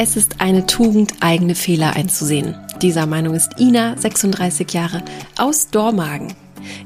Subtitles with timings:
[0.00, 2.54] Es ist eine Tugend, eigene Fehler einzusehen.
[2.80, 5.02] Dieser Meinung ist Ina, 36 Jahre,
[5.36, 6.34] aus Dormagen.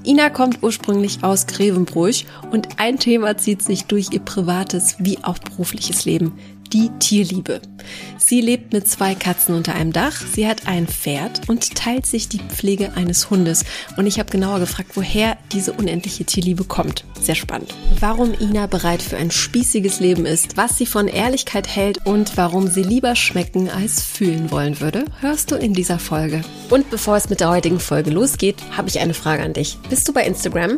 [0.02, 5.36] Ina kommt ursprünglich aus Grevenbruch und ein Thema zieht sich durch ihr privates wie auch
[5.36, 6.32] berufliches Leben
[6.72, 7.60] die Tierliebe.
[8.18, 12.28] Sie lebt mit zwei Katzen unter einem Dach, sie hat ein Pferd und teilt sich
[12.28, 13.64] die Pflege eines Hundes.
[13.96, 17.04] Und ich habe genauer gefragt, woher diese unendliche Tierliebe kommt.
[17.20, 17.74] Sehr spannend.
[18.00, 22.68] Warum Ina bereit für ein spießiges Leben ist, was sie von Ehrlichkeit hält und warum
[22.68, 26.42] sie lieber schmecken als fühlen wollen würde, hörst du in dieser Folge.
[26.70, 29.78] Und bevor es mit der heutigen Folge losgeht, habe ich eine Frage an dich.
[29.88, 30.76] Bist du bei Instagram?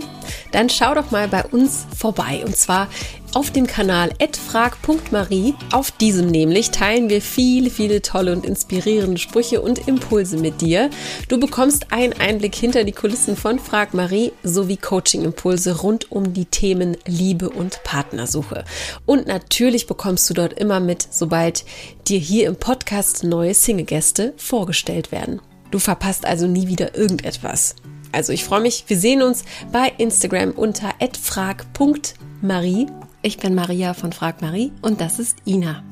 [0.53, 2.43] Dann schau doch mal bei uns vorbei.
[2.45, 2.89] Und zwar
[3.35, 4.13] auf dem Kanal
[4.49, 5.55] @frag.marie.
[5.73, 10.91] Auf diesem nämlich teilen wir viele, viele tolle und inspirierende Sprüche und Impulse mit dir.
[11.29, 16.45] Du bekommst einen Einblick hinter die Kulissen von Frag Marie sowie Coaching-Impulse rund um die
[16.47, 18.65] Themen Liebe und Partnersuche.
[19.07, 21.65] Und natürlich bekommst du dort immer mit, sobald
[22.07, 25.41] dir hier im Podcast neue Single-Gäste vorgestellt werden.
[25.71, 27.75] Du verpasst also nie wieder irgendetwas.
[28.13, 30.91] Also ich freue mich, wir sehen uns bei Instagram unter
[31.21, 32.87] frag.marie
[33.25, 35.83] ich bin Maria von Frag Marie und das ist Ina.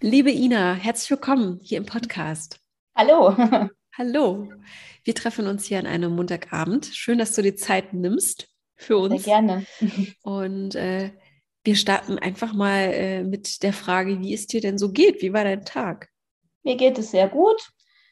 [0.00, 2.60] Liebe Ina, herzlich willkommen hier im Podcast.
[2.94, 3.36] Hallo.
[3.96, 4.48] Hallo.
[5.04, 6.86] Wir treffen uns hier an einem Montagabend.
[6.86, 9.24] Schön, dass du die Zeit nimmst für uns.
[9.24, 9.66] Sehr gerne.
[10.22, 11.10] Und äh,
[11.64, 15.20] wir starten einfach mal äh, mit der Frage, wie es dir denn so geht.
[15.20, 16.08] Wie war dein Tag?
[16.62, 17.60] Mir geht es sehr gut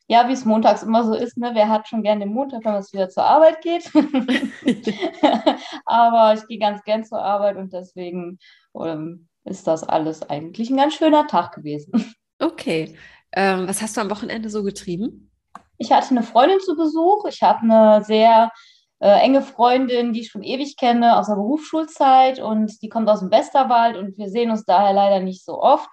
[0.09, 1.51] ja, wie es montags immer so ist, ne?
[1.55, 3.91] wer hat schon gerne den Montag, wenn es wieder zur Arbeit geht.
[5.84, 8.39] Aber ich gehe ganz gern zur Arbeit und deswegen
[8.81, 12.14] ähm, ist das alles eigentlich ein ganz schöner Tag gewesen.
[12.39, 12.94] Okay.
[13.33, 15.30] Ähm, was hast du am Wochenende so getrieben?
[15.78, 17.25] Ich hatte eine Freundin zu Besuch.
[17.25, 18.52] Ich habe eine sehr
[18.98, 23.20] äh, enge Freundin, die ich schon ewig kenne aus der Berufsschulzeit und die kommt aus
[23.20, 25.89] dem Westerwald und wir sehen uns daher leider nicht so oft.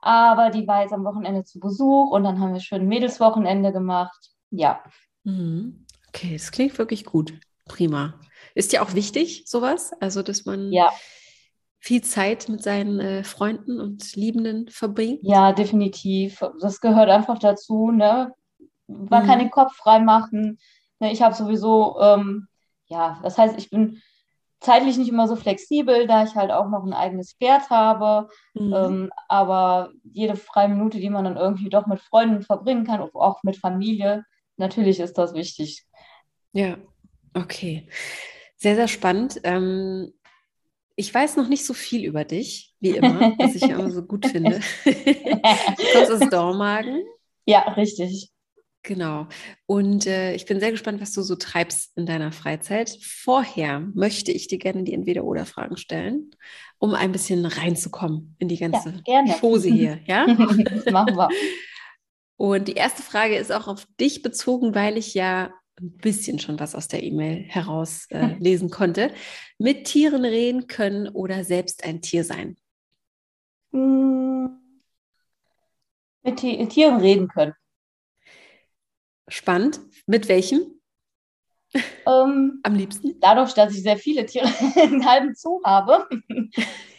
[0.00, 3.72] Aber die war jetzt am Wochenende zu Besuch und dann haben wir schön ein Mädelswochenende
[3.72, 4.30] gemacht.
[4.50, 4.82] Ja.
[5.22, 5.86] Mhm.
[6.08, 7.32] Okay, das klingt wirklich gut.
[7.68, 8.14] Prima.
[8.54, 9.92] Ist ja auch wichtig, sowas?
[10.00, 10.90] Also, dass man ja.
[11.86, 15.20] Viel Zeit mit seinen äh, Freunden und Liebenden verbringt?
[15.22, 16.44] Ja, definitiv.
[16.60, 17.92] Das gehört einfach dazu.
[17.92, 18.32] Ne?
[18.88, 19.26] Man mhm.
[19.28, 20.58] kann den Kopf frei machen.
[20.98, 22.48] Ne, ich habe sowieso, ähm,
[22.86, 24.02] ja, das heißt, ich bin
[24.58, 28.30] zeitlich nicht immer so flexibel, da ich halt auch noch ein eigenes Pferd habe.
[28.54, 28.74] Mhm.
[28.74, 33.44] Ähm, aber jede freie Minute, die man dann irgendwie doch mit Freunden verbringen kann, auch
[33.44, 34.24] mit Familie,
[34.56, 35.86] natürlich ist das wichtig.
[36.52, 36.78] Ja,
[37.32, 37.88] okay.
[38.56, 39.40] Sehr, sehr spannend.
[39.44, 40.12] Ähm,
[40.96, 44.26] ich weiß noch nicht so viel über dich, wie immer, was ich immer so gut
[44.26, 44.60] finde.
[44.84, 47.04] du kommst aus Dormagen.
[47.44, 48.32] Ja, richtig.
[48.82, 49.26] Genau.
[49.66, 52.96] Und äh, ich bin sehr gespannt, was du so treibst in deiner Freizeit.
[53.02, 56.30] Vorher möchte ich dir gerne die Entweder-Oder-Fragen stellen,
[56.78, 59.98] um ein bisschen reinzukommen in die ganze ja, Chose hier.
[60.06, 60.26] Ja?
[60.90, 61.28] Machen wir.
[62.36, 66.58] Und die erste Frage ist auch auf dich bezogen, weil ich ja ein bisschen schon
[66.58, 69.10] was aus der E-Mail herauslesen äh, konnte.
[69.58, 72.56] Mit Tieren reden können oder selbst ein Tier sein?
[73.72, 74.58] Hm.
[76.22, 77.54] Mit Tieren reden können.
[79.28, 79.80] Spannend.
[80.06, 80.60] Mit welchem?
[82.06, 83.18] Ähm, Am liebsten?
[83.20, 84.46] Dadurch, dass ich sehr viele Tiere
[84.82, 86.08] in halben Zoo habe.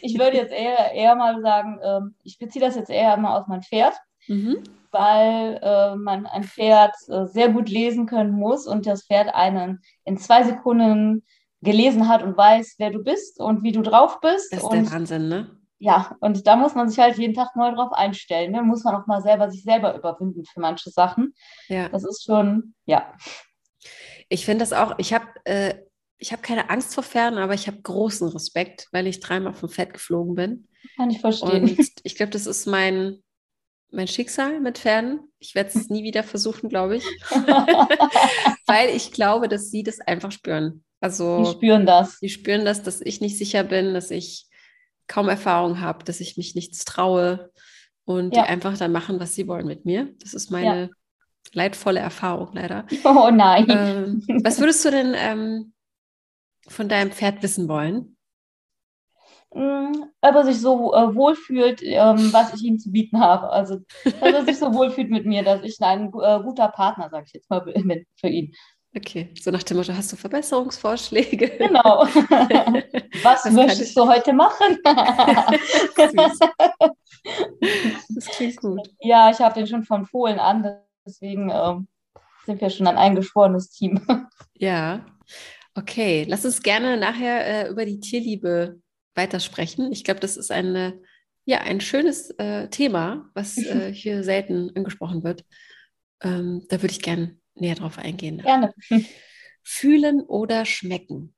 [0.00, 3.46] ich würde jetzt eher, eher mal sagen, ähm, ich beziehe das jetzt eher mal auf
[3.46, 3.94] mein Pferd,
[4.28, 4.62] mhm.
[4.90, 9.80] Weil äh, man ein Pferd äh, sehr gut lesen können muss und das Pferd einen
[10.04, 11.24] in zwei Sekunden
[11.60, 14.52] gelesen hat und weiß, wer du bist und wie du drauf bist.
[14.52, 15.58] Das ist und der Wahnsinn, ne?
[15.78, 18.52] ja, und da muss man sich halt jeden Tag neu drauf einstellen.
[18.52, 18.62] Ne?
[18.62, 21.34] Muss man auch mal selber sich selber überwinden für manche Sachen.
[21.68, 21.88] Ja.
[21.88, 23.14] Das ist schon, ja.
[24.28, 25.74] Ich finde das auch, ich habe äh,
[26.24, 29.94] hab keine Angst vor Pferden, aber ich habe großen Respekt, weil ich dreimal vom Pferd
[29.94, 30.68] geflogen bin.
[30.96, 31.62] Kann ich verstehen.
[31.62, 33.22] Und ich glaube, das ist mein,
[33.90, 35.20] mein Schicksal mit Pferden.
[35.38, 37.04] Ich werde es nie wieder versuchen, glaube ich.
[38.66, 40.84] weil ich glaube, dass sie das einfach spüren.
[41.00, 42.18] Also, die spüren das.
[42.18, 44.46] Die spüren das, dass ich nicht sicher bin, dass ich
[45.06, 47.50] kaum Erfahrung habe, dass ich mich nichts traue
[48.04, 48.42] und ja.
[48.42, 50.14] die einfach dann machen, was sie wollen mit mir.
[50.20, 50.88] Das ist meine ja.
[51.52, 52.86] leidvolle Erfahrung leider.
[53.04, 53.66] Oh nein.
[53.68, 55.72] Ähm, was würdest du denn ähm,
[56.66, 58.17] von deinem Pferd wissen wollen?
[59.54, 63.50] Mm, ob er sich so äh, wohlfühlt, ähm, was ich ihm zu bieten habe.
[63.50, 67.24] Also, dass er sich so wohlfühlt mit mir, dass ich ein äh, guter Partner, sage
[67.26, 68.52] ich jetzt mal, bin für ihn.
[68.96, 71.58] Okay, so nach dem Motto, hast du Verbesserungsvorschläge?
[71.58, 72.04] Genau.
[73.22, 74.78] Was das möchtest du heute machen?
[78.08, 78.88] das klingt gut.
[79.00, 81.86] Ja, ich habe den schon von Fohlen an, deswegen ähm,
[82.46, 84.00] sind wir schon ein eingeschworenes Team.
[84.54, 85.04] Ja,
[85.74, 86.24] okay.
[86.26, 88.80] Lass uns gerne nachher äh, über die Tierliebe
[89.18, 89.92] weitersprechen.
[89.92, 90.98] Ich glaube, das ist eine,
[91.44, 95.44] ja, ein schönes äh, Thema, was äh, hier selten angesprochen wird.
[96.22, 98.38] Ähm, da würde ich gerne näher drauf eingehen.
[98.38, 98.72] Gerne.
[99.62, 101.34] Fühlen oder schmecken?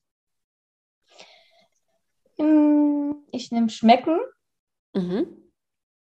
[2.38, 4.18] Hm, ich nehme schmecken,
[4.94, 5.26] Mhm.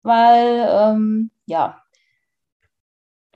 [0.04, 1.82] weil, ähm, ja,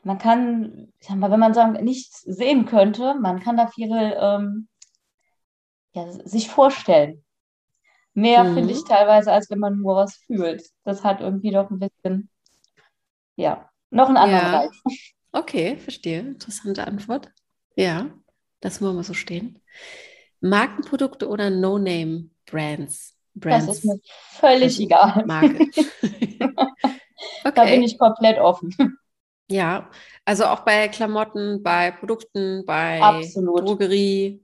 [0.03, 3.89] man kann, ich sag mal, wenn man sagen, nichts sehen könnte, man kann da viel
[4.19, 4.67] ähm,
[5.93, 7.22] ja, sich vorstellen.
[8.15, 8.53] Mehr Mhm.
[8.53, 10.63] finde ich teilweise, als wenn man nur was fühlt.
[10.83, 12.29] Das hat irgendwie doch ein bisschen,
[13.35, 14.47] ja, noch einen anderen Ja.
[14.47, 14.71] Reiz.
[15.33, 16.19] Okay, verstehe.
[16.21, 17.31] Interessante Antwort.
[17.75, 18.13] Ja,
[18.61, 19.61] das muss mal so stehen.
[20.41, 23.17] Markenprodukte oder No-Name-Brands?
[23.47, 23.69] Das Brands.
[23.69, 23.99] ist mir
[24.31, 25.25] völlig Also egal.
[25.25, 25.67] Marke.
[27.55, 27.83] Da bin Okay.
[27.83, 28.75] ich komplett offen.
[29.49, 29.91] Ja,
[30.25, 33.55] also auch bei Klamotten, bei Produkten, bei Absolut.
[33.55, 34.41] Drogerie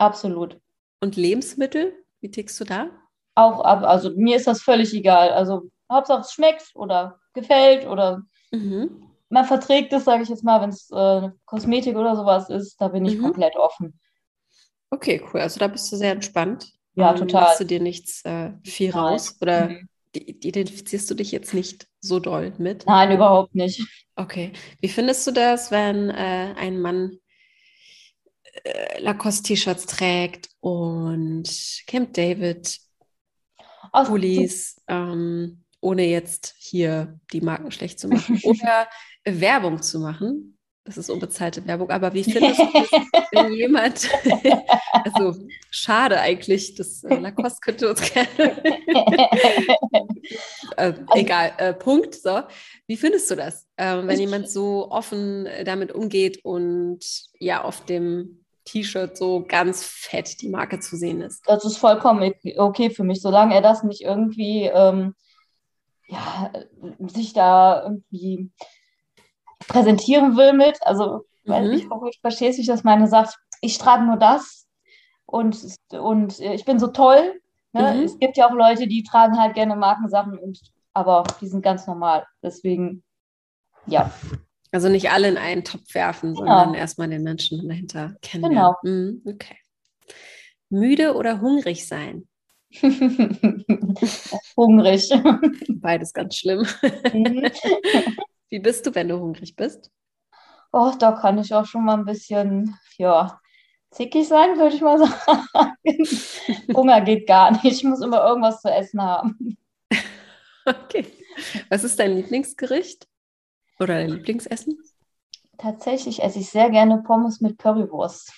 [0.00, 0.60] Absolut.
[1.00, 1.92] und Lebensmittel.
[2.20, 2.90] Wie tickst du da?
[3.34, 5.30] Auch ab, also mir ist das völlig egal.
[5.30, 8.22] Also Hauptsache es schmeckt oder gefällt oder
[8.52, 9.08] Mhm.
[9.30, 12.88] man verträgt es, sage ich jetzt mal, wenn es äh, Kosmetik oder sowas ist, da
[12.88, 13.22] bin ich Mhm.
[13.22, 13.98] komplett offen.
[14.90, 15.40] Okay, cool.
[15.40, 16.72] Also da bist du sehr entspannt.
[16.94, 17.42] Ja, Ähm, total.
[17.42, 19.00] Machst du dir nichts äh, viel Nein.
[19.00, 19.36] raus?
[19.40, 19.88] Oder Mhm.
[20.14, 22.86] identifizierst du dich jetzt nicht so doll mit?
[22.86, 23.86] Nein, überhaupt nicht.
[24.16, 24.52] Okay.
[24.80, 27.18] Wie findest du das, wenn äh, ein Mann
[28.64, 31.48] äh, Lacoste-T-Shirts trägt und
[31.86, 32.78] Camp David
[33.92, 38.88] Also, Pullis, ähm, ohne jetzt hier die Marken schlecht zu machen oder
[39.24, 40.54] Werbung zu machen?
[40.84, 42.90] Das ist unbezahlte Werbung, aber wie findest du das,
[43.32, 44.08] wenn jemand,
[44.92, 45.36] also
[45.70, 48.62] schade eigentlich, das äh, Lacoste könnte uns gerne,
[50.78, 52.40] äh, egal, äh, Punkt, so.
[52.86, 57.00] Wie findest du das, ähm, wenn jemand so offen damit umgeht und
[57.38, 61.42] ja auf dem T-Shirt so ganz fett die Marke zu sehen ist?
[61.46, 65.14] das ist vollkommen okay für mich, solange er das nicht irgendwie ähm,
[66.08, 66.50] ja,
[67.06, 68.50] sich da irgendwie
[69.68, 70.78] präsentieren will mit.
[70.82, 71.72] Also, weil Mhm.
[71.74, 74.66] ich hoffe, ich verstehe, wie ich das meine, sagt, ich trage nur das
[75.26, 75.58] und,
[75.92, 77.40] und ich bin so toll.
[77.72, 77.94] Ne?
[77.94, 78.02] Mhm.
[78.04, 80.60] Es gibt ja auch Leute, die tragen halt gerne Markensachen, und,
[80.94, 82.26] aber die sind ganz normal.
[82.42, 83.02] Deswegen,
[83.86, 84.10] ja,
[84.70, 86.46] Also nicht alle in einen Topf werfen, Genau.
[86.46, 88.76] sondern erstmal den Menschen dahinter kennenlernen.
[88.82, 89.56] Mhm, okay.
[90.70, 92.28] Müde oder hungrig sein?
[94.56, 95.08] hungrig.
[95.80, 96.66] Beides ganz schlimm.
[97.12, 97.50] Mhm.
[98.50, 99.90] Wie bist du, wenn du hungrig bist?
[100.72, 103.40] Oh, da kann ich auch schon mal ein bisschen, ja,
[103.90, 105.74] zickig sein, würde ich mal sagen.
[106.74, 107.64] Hunger geht gar nicht.
[107.64, 109.56] Ich muss immer irgendwas zu essen haben.
[110.66, 111.06] Okay.
[111.70, 113.06] Was ist dein Lieblingsgericht?
[113.80, 114.78] Oder dein Lieblingsessen?
[115.58, 118.32] Tatsächlich esse ich sehr gerne Pommes mit Currywurst.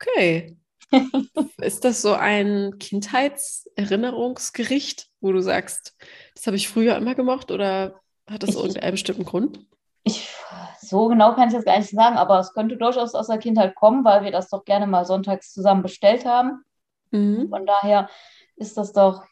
[0.00, 0.56] Okay.
[1.60, 5.96] Ist das so ein Kindheitserinnerungsgericht, wo du sagst,
[6.34, 9.60] das habe ich früher immer gemocht oder hat das Ich- irgendeinen bestimmten Grund?
[10.04, 10.28] Ich,
[10.80, 13.74] so genau kann ich das gar nicht sagen, aber es könnte durchaus aus der Kindheit
[13.74, 16.62] kommen, weil wir das doch gerne mal sonntags zusammen bestellt haben.
[17.10, 17.48] Mhm.
[17.50, 18.08] Von daher
[18.56, 19.24] ist das doch,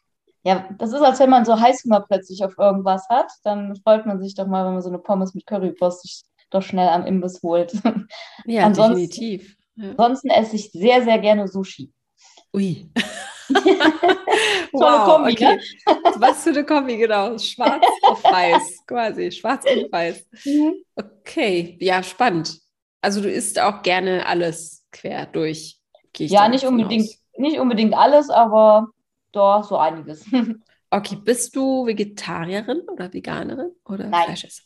[0.43, 3.31] ja, das ist, als wenn man so Heißhunger plötzlich auf irgendwas hat.
[3.43, 6.61] Dann freut man sich doch mal, wenn man so eine Pommes mit Currywurst sich doch
[6.61, 7.73] schnell am Imbiss holt.
[8.45, 9.55] Ja, Ansonsten- definitiv.
[9.75, 9.89] Ja.
[9.91, 11.91] Ansonsten esse ich sehr, sehr gerne Sushi.
[12.55, 12.89] Ui.
[14.71, 15.59] Tolle Kombi, ne?
[16.19, 17.37] Was für eine Kombi, genau.
[17.37, 19.31] Schwarz auf weiß, quasi.
[19.31, 20.25] Schwarz und weiß.
[20.95, 22.57] Okay, ja, spannend.
[23.01, 25.79] Also du isst auch gerne alles quer durch.
[26.17, 27.23] Ja, nicht unbedingt, aus.
[27.37, 28.87] nicht unbedingt alles, aber
[29.31, 30.25] doch so einiges.
[30.89, 34.23] Okay, bist du Vegetarierin oder Veganerin oder Nein.
[34.23, 34.63] Fleischesser?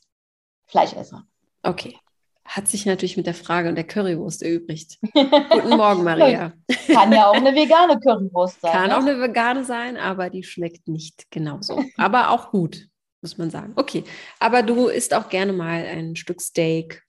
[0.67, 1.25] Fleischesser.
[1.63, 1.97] Okay.
[2.45, 4.99] Hat sich natürlich mit der Frage und der Currywurst erübrigt.
[5.13, 6.53] Guten Morgen, Maria.
[6.87, 8.71] Kann ja auch eine vegane Currywurst sein.
[8.71, 8.97] Kann ne?
[8.97, 11.83] auch eine vegane sein, aber die schmeckt nicht genauso.
[11.97, 12.87] Aber auch gut,
[13.21, 13.73] muss man sagen.
[13.75, 14.03] Okay,
[14.39, 17.03] aber du isst auch gerne mal ein Stück Steak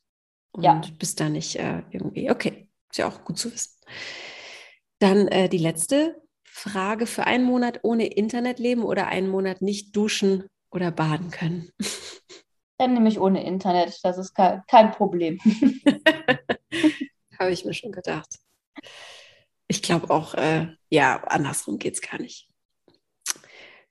[0.53, 0.81] und Ja.
[0.99, 2.31] bist da nicht äh, irgendwie.
[2.31, 3.73] Okay, ist ja auch gut zu wissen.
[5.01, 6.22] Dann äh, die letzte
[6.55, 11.71] Frage: Für einen Monat ohne Internet leben oder einen Monat nicht duschen oder baden können?
[12.79, 13.99] Dann nehme ich ohne Internet.
[14.03, 15.39] Das ist kein, Problem.
[17.39, 18.29] Habe ich mir schon gedacht.
[19.67, 22.49] Ich glaube auch, äh, ja, andersrum geht es gar nicht.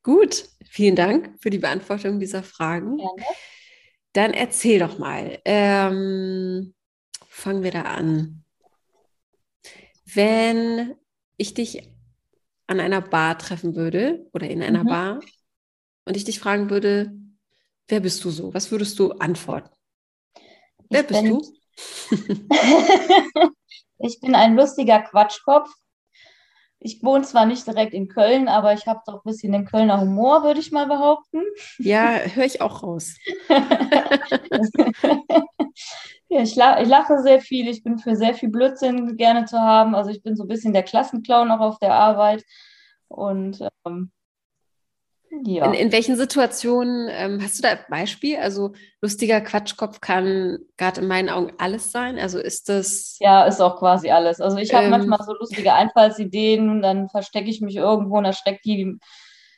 [0.03, 2.98] Gut, vielen Dank für die Beantwortung dieser Fragen.
[2.98, 3.24] Gerne.
[4.13, 5.39] Dann erzähl doch mal.
[5.46, 6.75] Ähm,
[7.27, 8.44] fangen wir da an.
[10.06, 10.96] Wenn
[11.38, 11.90] ich dich
[12.72, 14.86] an einer Bar treffen würde oder in einer Mhm.
[14.86, 15.25] Bar
[16.06, 17.13] und ich dich fragen würde,
[17.90, 18.54] wer bist du so?
[18.54, 19.72] Was würdest du antworten?
[20.92, 21.58] Wer Ich bist du?
[24.00, 25.70] ich bin ein lustiger Quatschkopf.
[26.80, 30.01] ich wohne zwar nicht direkt in Köln, aber ich habe doch ein bisschen den Kölner
[30.01, 31.42] Humor, würde ich mal behaupten.
[31.78, 33.22] Ja, höre ich auch raus.
[36.32, 37.68] ja, ich, la ich, lache sehr viel.
[37.68, 39.96] Ich bin für sehr viel Blödsinn gerne zu haben.
[39.96, 42.46] Also ich bin so ein bisschen der Klassenclown auch auf der Arbeit.
[43.10, 44.12] Und ähm,
[45.46, 45.66] ja.
[45.66, 48.38] In, in welchen Situationen ähm, hast du da ein Beispiel?
[48.38, 48.72] Also
[49.02, 52.18] lustiger Quatschkopf kann gerade in meinen Augen alles sein.
[52.18, 53.18] Also ist das.
[53.20, 54.40] Ja, ist auch quasi alles.
[54.40, 58.62] Also ich habe ähm, manchmal so lustige Einfallsideen, dann verstecke ich mich irgendwo und erschrecke
[58.64, 58.98] die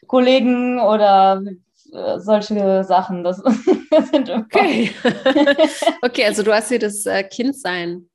[0.08, 1.44] Kollegen oder
[1.94, 3.24] äh, solche Sachen.
[3.24, 3.38] Das,
[4.12, 4.92] sind okay.
[6.02, 8.10] okay, also du hast hier das äh, Kindsein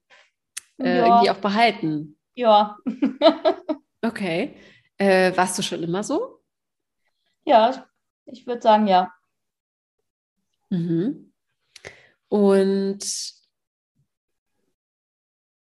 [0.79, 1.07] äh, ja.
[1.07, 2.19] irgendwie auch behalten.
[2.35, 2.77] Ja.
[4.03, 4.57] okay.
[4.97, 6.41] Äh, warst du schon immer so?
[7.45, 7.89] Ja,
[8.27, 9.13] ich würde sagen, ja.
[10.71, 11.33] Mhm.
[12.29, 12.99] Und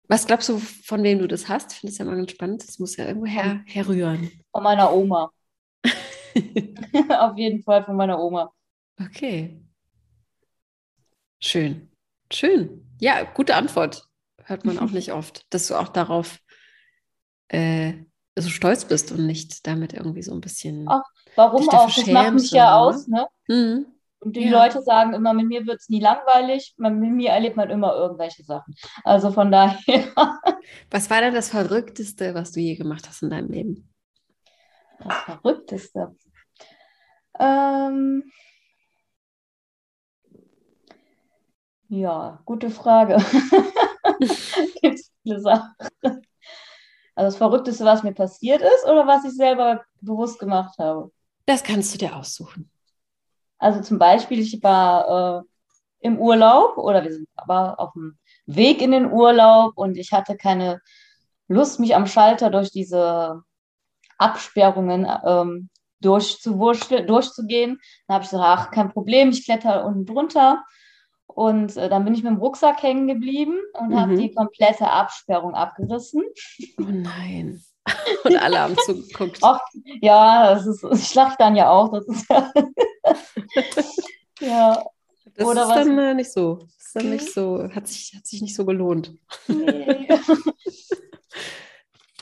[0.08, 1.72] was glaubst du, von wem du das hast?
[1.72, 2.68] Ich finde es ja mal ganz spannend.
[2.68, 4.30] Das muss ja irgendwo her, herrühren.
[4.52, 5.32] Von meiner Oma.
[7.20, 8.52] Auf jeden Fall von meiner Oma.
[9.00, 9.62] Okay.
[11.40, 11.90] Schön.
[12.32, 12.88] Schön.
[13.00, 14.08] Ja, gute Antwort.
[14.44, 16.40] Hört man auch nicht oft, dass du auch darauf
[17.50, 17.94] äh,
[18.38, 20.86] so stolz bist und nicht damit irgendwie so ein bisschen.
[20.88, 21.04] Ach,
[21.36, 21.94] Warum auch?
[21.94, 23.08] Das macht mich ja aus.
[23.08, 23.28] Ne?
[23.48, 23.86] Mhm.
[24.20, 24.64] Und die ja.
[24.64, 28.44] Leute sagen immer, mit mir wird es nie langweilig, mit mir erlebt man immer irgendwelche
[28.44, 28.74] Sachen.
[29.04, 30.14] Also von daher.
[30.90, 33.93] Was war denn das Verrückteste, was du je gemacht hast in deinem Leben?
[35.04, 36.16] Das Verrückteste.
[37.40, 38.24] Ähm
[41.90, 43.18] ja, gute Frage.
[44.82, 45.74] Gibt es viele Sachen.
[47.16, 51.12] Also das Verrückteste, was mir passiert ist oder was ich selber bewusst gemacht habe?
[51.46, 52.72] Das kannst du dir aussuchen.
[53.60, 55.44] Also zum Beispiel, ich war äh,
[56.00, 60.36] im Urlaub oder wir sind aber auf dem Weg in den Urlaub und ich hatte
[60.36, 60.82] keine
[61.48, 63.44] Lust, mich am Schalter durch diese
[64.24, 65.70] Absperrungen ähm,
[66.02, 67.80] durchzugehen.
[68.08, 70.64] Dann habe ich gesagt, ach, kein Problem, ich kletter unten drunter.
[71.28, 74.00] Und äh, dann bin ich mit dem Rucksack hängen geblieben und mhm.
[74.00, 76.24] habe die komplette Absperrung abgerissen.
[76.80, 77.62] Oh nein.
[78.24, 79.40] Und alle haben zugeguckt.
[79.42, 79.60] Ach,
[80.02, 81.92] ja, das ist, ich lache dann ja auch.
[81.92, 82.54] Das ist ja.
[84.40, 84.86] ja.
[85.36, 85.76] Das Oder ist was?
[85.76, 86.56] dann äh, nicht so.
[86.56, 89.14] Das ist dann nicht so, hat sich, hat sich nicht so gelohnt.
[89.48, 90.08] Nee.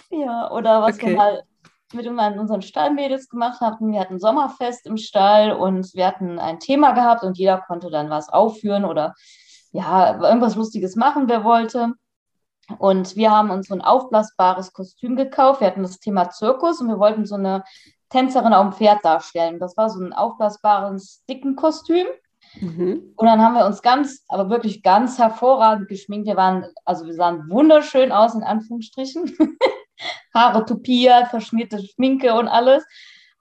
[0.09, 1.09] ja, oder was okay.
[1.09, 1.43] wir mal
[1.93, 3.91] mit unseren Stallmädels gemacht hatten.
[3.91, 8.09] Wir hatten Sommerfest im Stall und wir hatten ein Thema gehabt und jeder konnte dann
[8.09, 9.15] was aufführen oder
[9.71, 11.93] ja, irgendwas Lustiges machen, wer wollte.
[12.77, 15.61] Und wir haben uns so ein aufblasbares Kostüm gekauft.
[15.61, 17.63] Wir hatten das Thema Zirkus und wir wollten so eine
[18.09, 19.59] Tänzerin auf dem Pferd darstellen.
[19.59, 22.07] Das war so ein aufblasbares, dicken Kostüm.
[22.59, 23.13] Mhm.
[23.15, 26.27] Und dann haben wir uns ganz, aber wirklich ganz hervorragend geschminkt.
[26.27, 29.35] Wir waren, also wir sahen wunderschön aus, in Anführungsstrichen.
[30.33, 32.83] Haare tupiert, verschmierte Schminke und alles.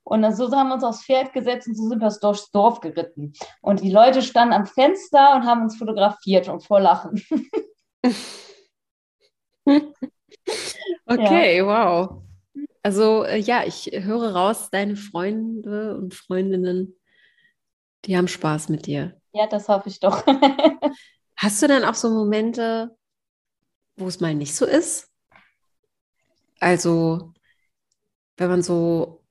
[0.02, 2.80] Und dann so haben wir uns aufs Pferd gesetzt und so sind wir durchs Dorf
[2.80, 3.32] geritten.
[3.60, 7.22] Und die Leute standen am Fenster und haben uns fotografiert und vor Lachen.
[11.06, 11.66] okay, ja.
[11.66, 12.22] wow.
[12.82, 16.96] Also äh, ja, ich höre raus, deine Freunde und Freundinnen,
[18.06, 19.20] die haben Spaß mit dir.
[19.32, 20.24] Ja, das hoffe ich doch.
[21.36, 22.96] Hast du dann auch so Momente,
[23.96, 25.09] wo es mal nicht so ist?
[26.60, 27.32] Also,
[28.36, 29.24] wenn man so,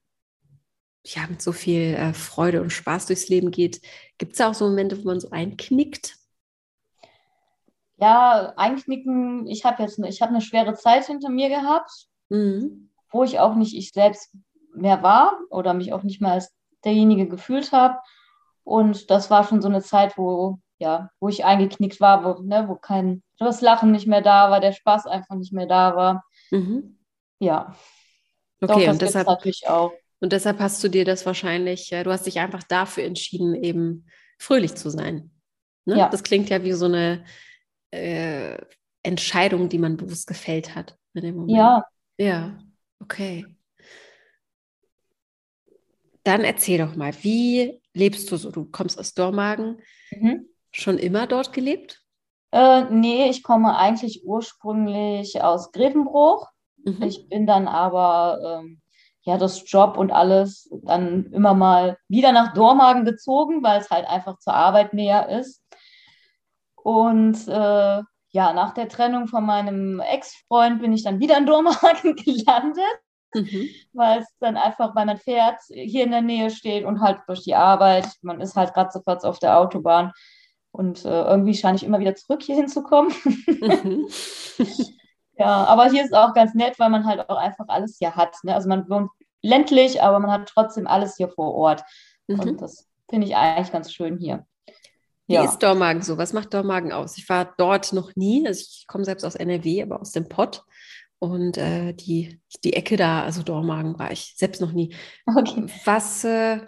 [1.06, 3.82] ja, mit so viel äh, Freude und Spaß durchs Leben geht,
[4.18, 6.20] gibt es auch so Momente, wo man so einknickt?
[8.00, 11.92] ja, einknicken, ich habe jetzt ich habe eine schwere Zeit hinter mir gehabt,
[12.30, 12.90] mhm.
[13.12, 14.36] wo ich auch nicht ich selbst
[14.74, 16.54] mehr war oder mich auch nicht mehr als
[16.86, 17.98] derjenige gefühlt habe.
[18.64, 22.68] Und das war schon so eine Zeit, wo, ja, wo ich eingeknickt war, wo, ne,
[22.68, 26.24] wo kein das Lachen nicht mehr da war, der Spaß einfach nicht mehr da war.
[26.52, 26.99] Mhm.
[27.40, 27.76] Ja.
[28.62, 29.94] Okay, Doch, und deshalb natürlich auch.
[30.20, 34.06] Und deshalb hast du dir das wahrscheinlich, du hast dich einfach dafür entschieden, eben
[34.38, 35.32] fröhlich zu sein.
[35.86, 35.98] Ne?
[35.98, 36.10] Ja.
[36.10, 37.24] Das klingt ja wie so eine
[37.92, 38.58] äh,
[39.02, 41.58] Entscheidung, die man bewusst gefällt hat in dem Moment.
[41.58, 41.86] Ja.
[42.18, 42.60] Ja,
[43.00, 43.46] okay.
[46.24, 48.52] Dann erzähl doch mal, wie lebst du so?
[48.52, 49.82] Du kommst aus Dormagen.
[50.12, 50.50] Mhm.
[50.72, 52.04] Schon immer dort gelebt?
[52.52, 56.48] Äh, nee, ich komme eigentlich ursprünglich aus Grevenbruch.
[56.84, 57.04] Mhm.
[57.04, 58.82] Ich bin dann aber, ähm,
[59.22, 64.08] ja, das Job und alles dann immer mal wieder nach Dormagen gezogen, weil es halt
[64.08, 65.64] einfach zur Arbeit näher ist.
[66.76, 72.16] Und äh, ja, nach der Trennung von meinem Ex-Freund bin ich dann wieder in Dormagen
[72.26, 73.00] gelandet,
[73.34, 73.70] mhm.
[73.94, 77.44] weil es dann einfach, weil mein Pferd hier in der Nähe steht und halt durch
[77.44, 80.14] die Arbeit, man ist halt sofort auf der Autobahn
[80.72, 83.14] und äh, irgendwie scheine ich immer wieder zurück hier hinzukommen.
[83.48, 84.08] Mhm.
[85.40, 88.36] Ja, aber hier ist auch ganz nett, weil man halt auch einfach alles hier hat.
[88.44, 88.54] Ne?
[88.54, 89.10] Also man wohnt
[89.42, 91.82] ländlich, aber man hat trotzdem alles hier vor Ort.
[92.28, 92.40] Mhm.
[92.40, 94.46] Und das finde ich eigentlich ganz schön hier.
[95.28, 95.46] Wie ja.
[95.46, 96.18] ist Dormagen so?
[96.18, 97.18] Was macht Dormagen aus?
[97.18, 98.46] Ich war dort noch nie.
[98.46, 100.66] Also ich komme selbst aus NRW, aber aus dem Pott.
[101.20, 104.94] Und äh, die, die Ecke da, also Dormagen, war ich selbst noch nie.
[105.26, 105.68] Okay.
[105.86, 106.62] Was, äh,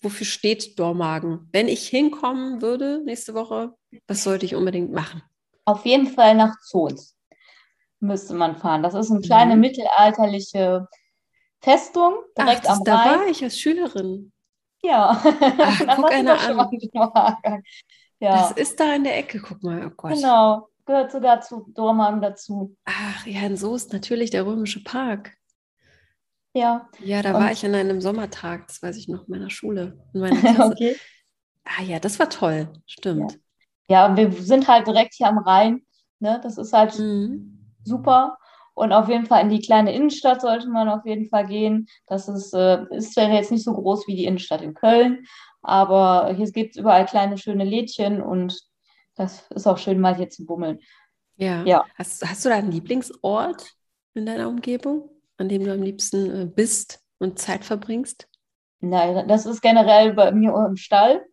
[0.00, 1.48] wofür steht Dormagen?
[1.50, 3.74] Wenn ich hinkommen würde nächste Woche,
[4.06, 5.22] was sollte ich unbedingt machen?
[5.64, 7.17] Auf jeden Fall nach Zons
[8.00, 8.82] müsste man fahren.
[8.82, 9.60] Das ist eine kleine mhm.
[9.60, 10.88] mittelalterliche
[11.60, 13.12] Festung direkt Ach, am da Rhein.
[13.12, 14.32] Da war ich als Schülerin.
[14.82, 15.20] Ja.
[15.58, 17.62] Ach, guck einer an.
[18.20, 18.36] Ja.
[18.36, 19.86] Das ist da in der Ecke, guck mal.
[19.86, 20.12] Oh Gott.
[20.12, 22.76] Genau, gehört sogar zu Dormagen dazu.
[22.84, 25.34] Ach ja, in so ist natürlich der Römische Park.
[26.52, 26.88] Ja.
[27.00, 30.04] Ja, da Und war ich an einem Sommertag, das weiß ich noch, in meiner Schule.
[30.14, 30.96] In meiner okay.
[31.64, 33.38] Ah ja, das war toll, stimmt.
[33.88, 34.08] Ja.
[34.08, 35.82] ja, wir sind halt direkt hier am Rhein.
[36.18, 36.40] Ne?
[36.42, 37.57] Das ist halt mhm.
[37.88, 38.36] Super.
[38.74, 41.88] Und auf jeden Fall in die kleine Innenstadt sollte man auf jeden Fall gehen.
[42.06, 45.26] Das ist, äh, ist zwar jetzt nicht so groß wie die Innenstadt in Köln,
[45.62, 48.56] aber hier gibt es überall kleine, schöne Lädchen und
[49.16, 50.78] das ist auch schön, mal hier zu bummeln.
[51.36, 51.64] Ja.
[51.64, 51.84] ja.
[51.96, 53.74] Hast, hast du da einen Lieblingsort
[54.14, 58.28] in deiner Umgebung, an dem du am liebsten äh, bist und Zeit verbringst?
[58.80, 61.26] Nein, das ist generell bei mir im Stall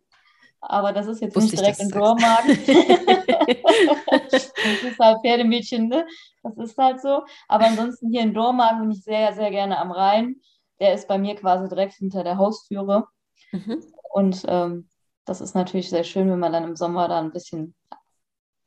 [0.60, 2.58] aber das ist jetzt Wusste nicht direkt in Dormagen.
[4.30, 6.06] das ist halt Pferdemädchen, ne?
[6.42, 7.24] Das ist halt so.
[7.48, 10.36] Aber ansonsten hier in Dormagen bin ich sehr, sehr gerne am Rhein.
[10.80, 13.06] Der ist bei mir quasi direkt hinter der Haustüre.
[13.52, 13.82] Mhm.
[14.12, 14.88] Und ähm,
[15.24, 17.74] das ist natürlich sehr schön, wenn man dann im Sommer da ein bisschen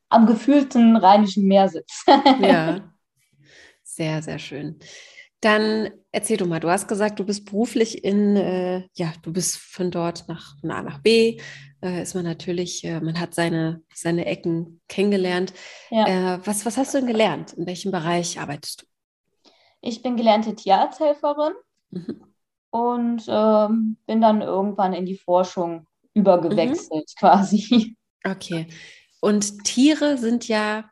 [0.09, 2.07] am gefühlten rheinischen Meer sitzt.
[2.41, 2.79] ja,
[3.83, 4.79] sehr, sehr schön.
[5.41, 9.57] Dann erzähl du mal, du hast gesagt, du bist beruflich in, äh, ja, du bist
[9.57, 11.39] von dort nach von A nach B,
[11.81, 15.53] äh, ist man natürlich, äh, man hat seine, seine Ecken kennengelernt.
[15.89, 16.35] Ja.
[16.35, 17.53] Äh, was, was hast du denn gelernt?
[17.53, 18.85] In welchem Bereich arbeitest du?
[19.81, 21.53] Ich bin gelernte Tierarzthelferin
[21.91, 22.23] mhm.
[22.71, 27.19] und ähm, bin dann irgendwann in die Forschung übergewechselt mhm.
[27.19, 27.95] quasi.
[28.25, 28.67] Okay.
[29.21, 30.89] Und Tiere sind ja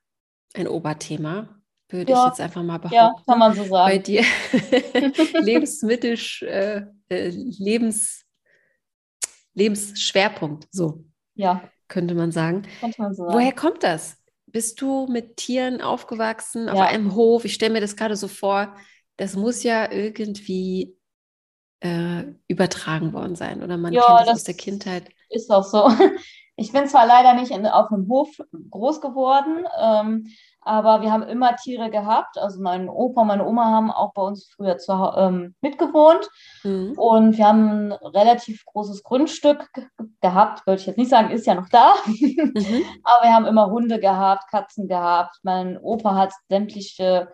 [0.54, 1.57] ein Oberthema
[1.89, 2.23] würde ja.
[2.23, 2.95] ich jetzt einfach mal behaupten.
[2.95, 3.91] Ja, kann man so sagen.
[3.91, 4.23] Bei dir
[5.41, 8.26] Lebensmittel, äh, äh, Lebens,
[9.54, 11.04] Lebensschwerpunkt, so.
[11.36, 11.69] Ja.
[11.88, 12.63] Könnte man sagen.
[12.80, 13.34] Könnte man so sagen.
[13.34, 14.17] Woher kommt das?
[14.47, 16.73] Bist du mit Tieren aufgewachsen, ja.
[16.73, 17.45] auf einem Hof?
[17.45, 18.76] Ich stelle mir das gerade so vor,
[19.17, 20.97] das muss ja irgendwie
[21.80, 25.10] äh, übertragen worden sein oder man ja, kennt das aus der Kindheit.
[25.30, 25.89] Ist auch so.
[26.60, 28.30] Ich bin zwar leider nicht in, auf einem Hof
[28.71, 30.34] groß geworden, ähm,
[30.67, 32.38] aber wir haben immer Tiere gehabt.
[32.38, 36.27] Also mein Opa und meine Oma haben auch bei uns früher zu, ähm, mitgewohnt.
[36.63, 36.93] Mhm.
[36.97, 39.69] Und wir haben ein relativ großes Grundstück
[40.21, 41.93] gehabt, würde ich jetzt nicht sagen, ist ja noch da.
[42.06, 42.53] Mhm.
[43.03, 45.38] Aber wir haben immer Hunde gehabt, Katzen gehabt.
[45.43, 47.32] Mein Opa hat sämtliche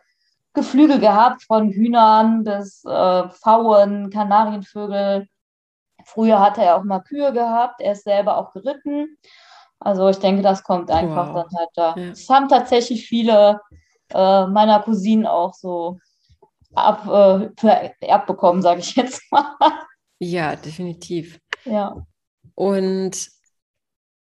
[0.53, 5.27] Geflügel gehabt, von Hühnern bis äh, Pfauen, Kanarienvögel.
[6.05, 7.81] Früher hatte er auch mal Kühe gehabt.
[7.81, 9.17] Er ist selber auch geritten.
[9.83, 11.43] Also ich denke, das kommt einfach wow.
[11.43, 11.95] dann halt da.
[11.95, 12.09] Ja.
[12.09, 13.61] Das haben tatsächlich viele
[14.13, 15.99] äh, meiner Cousinen auch so
[16.73, 19.55] ab, äh, vererbt bekommen, sage ich jetzt mal.
[20.19, 21.39] Ja, definitiv.
[21.65, 22.05] Ja.
[22.55, 23.29] Und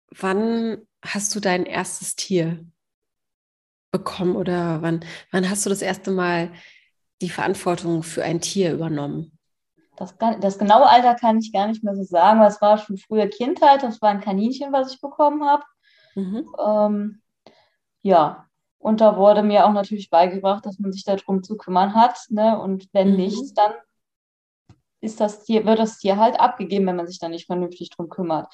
[0.10, 2.66] wann hast du dein erstes Tier
[3.92, 6.52] bekommen oder wann, wann hast du das erste Mal
[7.22, 9.33] die Verantwortung für ein Tier übernommen?
[9.96, 12.98] Das, das genaue Alter kann ich gar nicht mehr so sagen, weil es war schon
[12.98, 13.84] frühe Kindheit.
[13.84, 15.64] Das war ein Kaninchen, was ich bekommen habe.
[16.16, 16.48] Mhm.
[16.66, 17.22] Ähm,
[18.02, 18.48] ja,
[18.80, 22.20] und da wurde mir auch natürlich beigebracht, dass man sich darum zu kümmern hat.
[22.30, 22.60] Ne?
[22.60, 23.18] Und wenn mhm.
[23.18, 23.74] nicht, dann
[25.00, 28.10] ist das Tier, wird das Tier halt abgegeben, wenn man sich da nicht vernünftig drum
[28.10, 28.54] kümmert.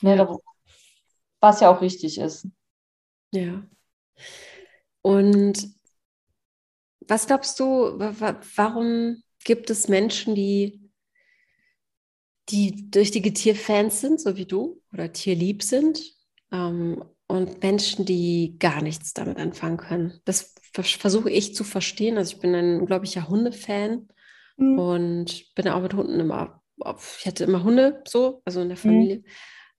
[0.00, 0.16] Ne?
[0.16, 0.34] Da,
[1.40, 2.48] was ja auch richtig ist.
[3.32, 3.62] Ja.
[5.02, 5.68] Und
[7.06, 7.98] was glaubst du,
[8.56, 10.78] warum gibt es Menschen, die,
[12.50, 16.02] die richtige Tierfans sind, so wie du, oder tierlieb sind,
[16.52, 20.20] ähm, und Menschen, die gar nichts damit anfangen können.
[20.26, 22.18] Das versuche ich zu verstehen.
[22.18, 24.08] Also ich bin ein unglaublicher Hundefan
[24.58, 24.78] mhm.
[24.78, 26.62] und bin auch mit Hunden immer,
[27.18, 28.82] ich hatte immer Hunde so, also in der mhm.
[28.82, 29.16] Familie.
[29.16, 29.24] Mhm.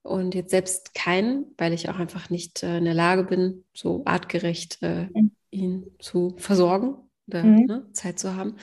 [0.02, 4.02] Und jetzt selbst keinen, weil ich auch einfach nicht äh, in der Lage bin, so
[4.06, 5.32] artgerecht äh, mhm.
[5.52, 6.96] ihn zu versorgen
[7.28, 7.66] oder mhm.
[7.66, 8.56] ne, Zeit zu haben.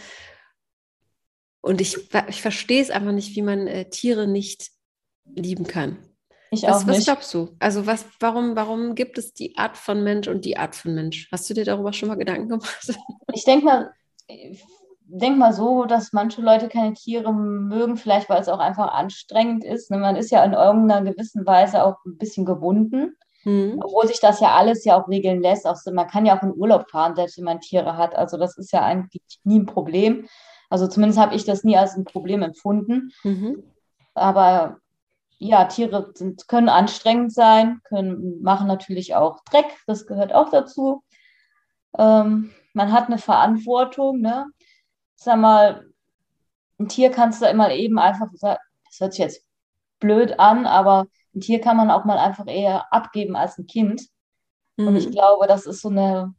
[1.67, 1.97] Und ich,
[2.29, 4.71] ich verstehe es einfach nicht, wie man äh, Tiere nicht
[5.25, 5.99] lieben kann.
[6.53, 6.99] Ich was, auch nicht.
[6.99, 7.57] Was glaubst du?
[7.59, 11.29] Also was, warum, warum gibt es die Art von Mensch und die Art von Mensch?
[11.33, 12.95] Hast du dir darüber schon mal Gedanken gemacht?
[13.33, 13.91] Ich denke mal,
[15.07, 19.65] denk mal so, dass manche Leute keine Tiere mögen, vielleicht weil es auch einfach anstrengend
[19.65, 19.91] ist.
[19.91, 19.99] Ne?
[19.99, 23.17] Man ist ja in irgendeiner gewissen Weise auch ein bisschen gebunden.
[23.45, 23.81] Mhm.
[23.83, 25.67] Obwohl sich das ja alles ja auch regeln lässt.
[25.67, 28.15] Auch man kann ja auch in Urlaub fahren, selbst wenn man Tiere hat.
[28.15, 30.29] Also das ist ja eigentlich nie ein Problem.
[30.69, 33.13] Also zumindest habe ich das nie als ein Problem empfunden.
[33.25, 33.63] Mhm.
[34.15, 34.79] Aber
[35.39, 41.03] ja, Tiere sind, können anstrengend sein, können, machen natürlich auch Dreck, das gehört auch dazu.
[41.99, 44.47] Ähm, man hat eine Verantwortung, ne?
[45.15, 45.87] Sag mal,
[46.79, 49.47] ein Tier kannst du immer eben einfach, das hört sich jetzt
[49.99, 54.03] blöd an, aber ein Tier kann man auch mal einfach eher abgeben als ein Kind.
[54.77, 54.89] Mhm.
[54.89, 55.13] Und ich mhm.
[55.13, 56.35] glaube, das ist so eine,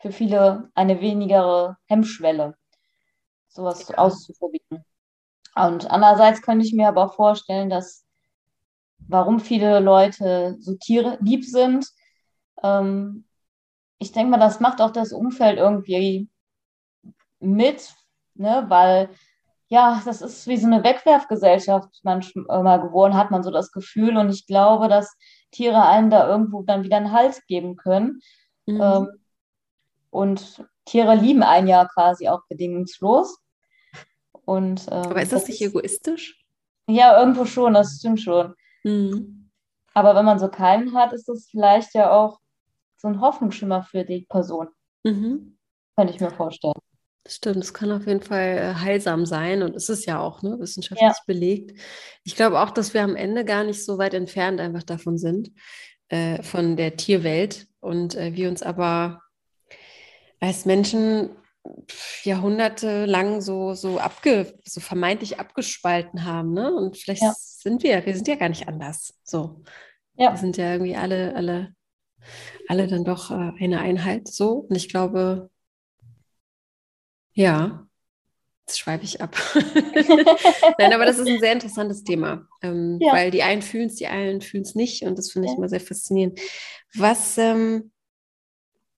[0.00, 2.56] für viele eine wenigere Hemmschwelle,
[3.54, 3.98] sowas ja.
[3.98, 4.84] auszuprobieren.
[5.54, 8.04] Und andererseits könnte ich mir aber auch vorstellen, dass
[8.98, 11.86] warum viele Leute so Tiere lieb sind.
[12.62, 13.26] Ähm,
[13.98, 16.28] ich denke mal, das macht auch das Umfeld irgendwie
[17.38, 17.94] mit,
[18.34, 18.64] ne?
[18.68, 19.10] weil
[19.68, 24.16] ja, das ist wie so eine Wegwerfgesellschaft manchmal geworden, hat man so das Gefühl.
[24.16, 25.16] Und ich glaube, dass
[25.50, 28.20] Tiere einen da irgendwo dann wieder einen Hals geben können.
[28.66, 28.80] Mhm.
[28.80, 29.08] Ähm,
[30.10, 33.38] und Tiere lieben einen ja quasi auch bedingungslos.
[34.44, 36.44] Und, ähm, Aber ist das, das nicht egoistisch?
[36.86, 38.54] Ja, irgendwo schon, das stimmt schon.
[38.84, 39.50] Mhm.
[39.94, 42.40] Aber wenn man so keinen hat, ist das vielleicht ja auch
[42.96, 44.68] so ein Hoffnungsschimmer für die Person.
[45.04, 45.56] Mhm.
[45.96, 46.74] Könnte ich mir vorstellen.
[47.22, 50.42] Das stimmt, es kann auf jeden Fall äh, heilsam sein und es ist ja auch
[50.42, 51.14] ne, wissenschaftlich ja.
[51.26, 51.78] belegt.
[52.22, 55.50] Ich glaube auch, dass wir am Ende gar nicht so weit entfernt einfach davon sind,
[56.08, 59.22] äh, von der Tierwelt und äh, wir uns aber
[60.38, 61.30] als Menschen
[62.22, 66.52] jahrhundertelang so, so, abge, so vermeintlich abgespalten haben.
[66.52, 66.74] Ne?
[66.74, 67.34] Und vielleicht ja.
[67.36, 69.14] sind wir, wir sind ja gar nicht anders.
[69.22, 69.62] So.
[70.16, 70.32] Ja.
[70.32, 71.74] Wir sind ja irgendwie alle, alle,
[72.68, 74.66] alle dann doch äh, eine Einheit so.
[74.68, 75.50] Und ich glaube,
[77.32, 77.86] ja,
[78.66, 79.36] jetzt schweife ich ab.
[80.78, 83.12] Nein, aber das ist ein sehr interessantes Thema, ähm, ja.
[83.12, 85.68] weil die einen fühlen es, die anderen fühlen es nicht und das finde ich immer
[85.68, 86.40] sehr faszinierend.
[86.94, 87.92] Was ähm,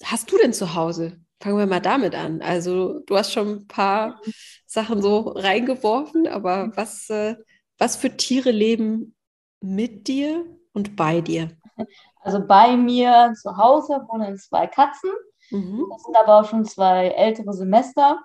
[0.05, 1.19] hast du denn zu Hause?
[1.41, 2.41] Fangen wir mal damit an.
[2.41, 4.21] Also du hast schon ein paar
[4.67, 7.37] Sachen so reingeworfen, aber was, äh,
[7.79, 9.15] was für Tiere leben
[9.61, 11.51] mit dir und bei dir?
[12.23, 15.11] Also bei mir zu Hause wohnen zwei Katzen
[15.51, 15.87] Mhm.
[15.91, 18.21] Das sind aber auch schon zwei ältere Semester.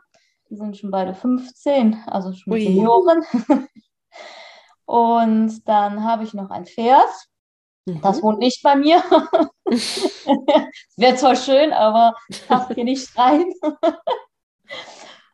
[0.49, 2.61] Die sind schon beide 15, also schon Ui.
[2.61, 3.23] Senioren.
[4.85, 7.09] Und dann habe ich noch ein Pferd.
[7.85, 8.01] Mhm.
[8.01, 9.03] Das wohnt nicht bei mir.
[10.97, 12.15] Wäre zwar schön, aber
[12.47, 13.45] passt hier nicht rein.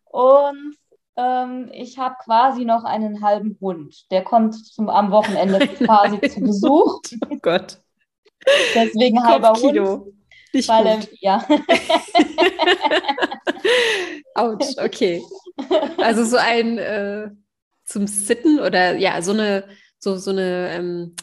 [0.05, 0.75] Und
[1.17, 4.09] ähm, ich habe quasi noch einen halben Hund.
[4.11, 7.01] Der kommt zum, am Wochenende quasi zu Besuch.
[7.29, 7.79] Oh Gott.
[8.75, 10.13] Deswegen halber Hund.
[10.53, 11.09] Nicht Weil, gut.
[11.19, 11.45] ja.
[14.35, 15.21] Autsch, okay.
[15.97, 17.29] Also so ein äh,
[17.83, 19.65] zum Sitten oder ja, so eine,
[19.99, 21.15] so, so eine, ähm,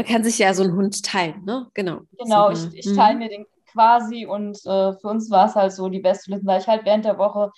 [0.00, 1.66] man kann sich ja so einen Hund teilen, ne?
[1.74, 2.00] Genau.
[2.18, 5.72] Genau, so, ich, ich teile mir den quasi und äh, für uns war es halt
[5.72, 7.52] so die beste Lösung, weil ich halt während der Woche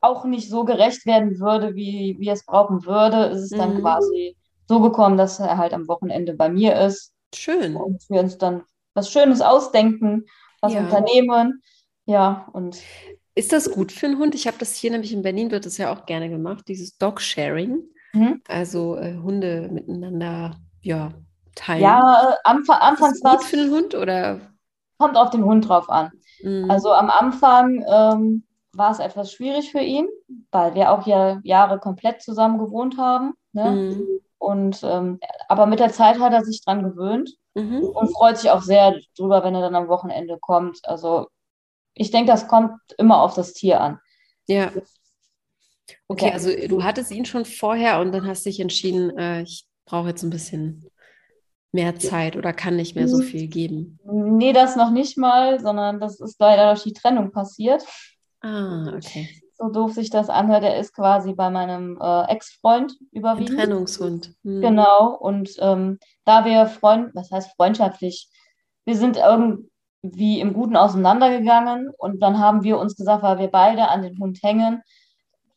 [0.00, 3.80] auch nicht so gerecht werden würde, wie, wie es brauchen würde, ist es dann mhm.
[3.82, 7.12] quasi so gekommen, dass er halt am Wochenende bei mir ist.
[7.34, 7.76] Schön.
[7.76, 8.62] Und wir uns dann
[8.94, 10.24] was Schönes ausdenken,
[10.62, 10.80] was ja.
[10.80, 11.60] unternehmen.
[12.06, 12.80] Ja, und.
[13.34, 14.34] Ist das gut für einen Hund?
[14.34, 17.82] Ich habe das hier nämlich in Berlin, wird das ja auch gerne gemacht, dieses Dog-Sharing.
[18.14, 18.40] Mhm.
[18.48, 21.12] Also äh, Hunde miteinander ja,
[21.56, 21.82] teilen.
[21.82, 23.46] Ja, äh, am, anfangs war es.
[23.46, 24.40] für den Hund oder?
[24.98, 26.12] Kommt auf den Hund drauf an.
[26.42, 26.70] Mhm.
[26.70, 30.08] Also am Anfang ähm, war es etwas schwierig für ihn,
[30.52, 33.34] weil wir auch ja Jahre komplett zusammen gewohnt haben.
[33.52, 33.70] Ne?
[33.70, 34.06] Mhm.
[34.38, 37.82] Und ähm, aber mit der Zeit hat er sich dran gewöhnt mhm.
[37.82, 40.80] und freut sich auch sehr drüber, wenn er dann am Wochenende kommt.
[40.84, 41.28] Also
[41.94, 43.98] ich denke, das kommt immer auf das Tier an.
[44.46, 44.70] Ja.
[46.08, 50.08] Okay, also du hattest ihn schon vorher und dann hast dich entschieden, äh, ich brauche
[50.08, 50.88] jetzt ein bisschen
[51.76, 53.98] mehr Zeit oder kann nicht mehr so viel geben.
[54.04, 57.84] Nee, das noch nicht mal, sondern das ist leider durch die Trennung passiert.
[58.40, 63.52] Ah, okay so doof sich das anhört, er ist quasi bei meinem äh, Ex-Freund überwiegend.
[63.52, 64.34] Ein Trennungshund.
[64.44, 64.60] Hm.
[64.60, 65.14] Genau.
[65.14, 68.28] Und ähm, da wir Freund, was heißt freundschaftlich,
[68.84, 73.88] wir sind irgendwie im Guten auseinandergegangen und dann haben wir uns gesagt, weil wir beide
[73.88, 74.82] an den Hund hängen,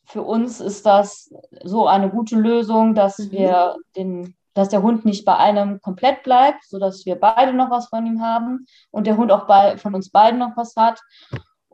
[0.06, 1.32] für uns ist das
[1.64, 3.32] so eine gute Lösung, dass mhm.
[3.32, 7.88] wir den, dass der Hund nicht bei einem komplett bleibt, sodass wir beide noch was
[7.88, 11.00] von ihm haben und der Hund auch bei, von uns beiden noch was hat.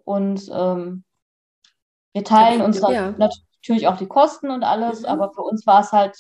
[0.04, 1.04] Und ähm,
[2.14, 3.16] wir teilen uns ja.
[3.18, 5.08] natürlich auch die Kosten und alles, mhm.
[5.08, 6.16] aber für uns war es halt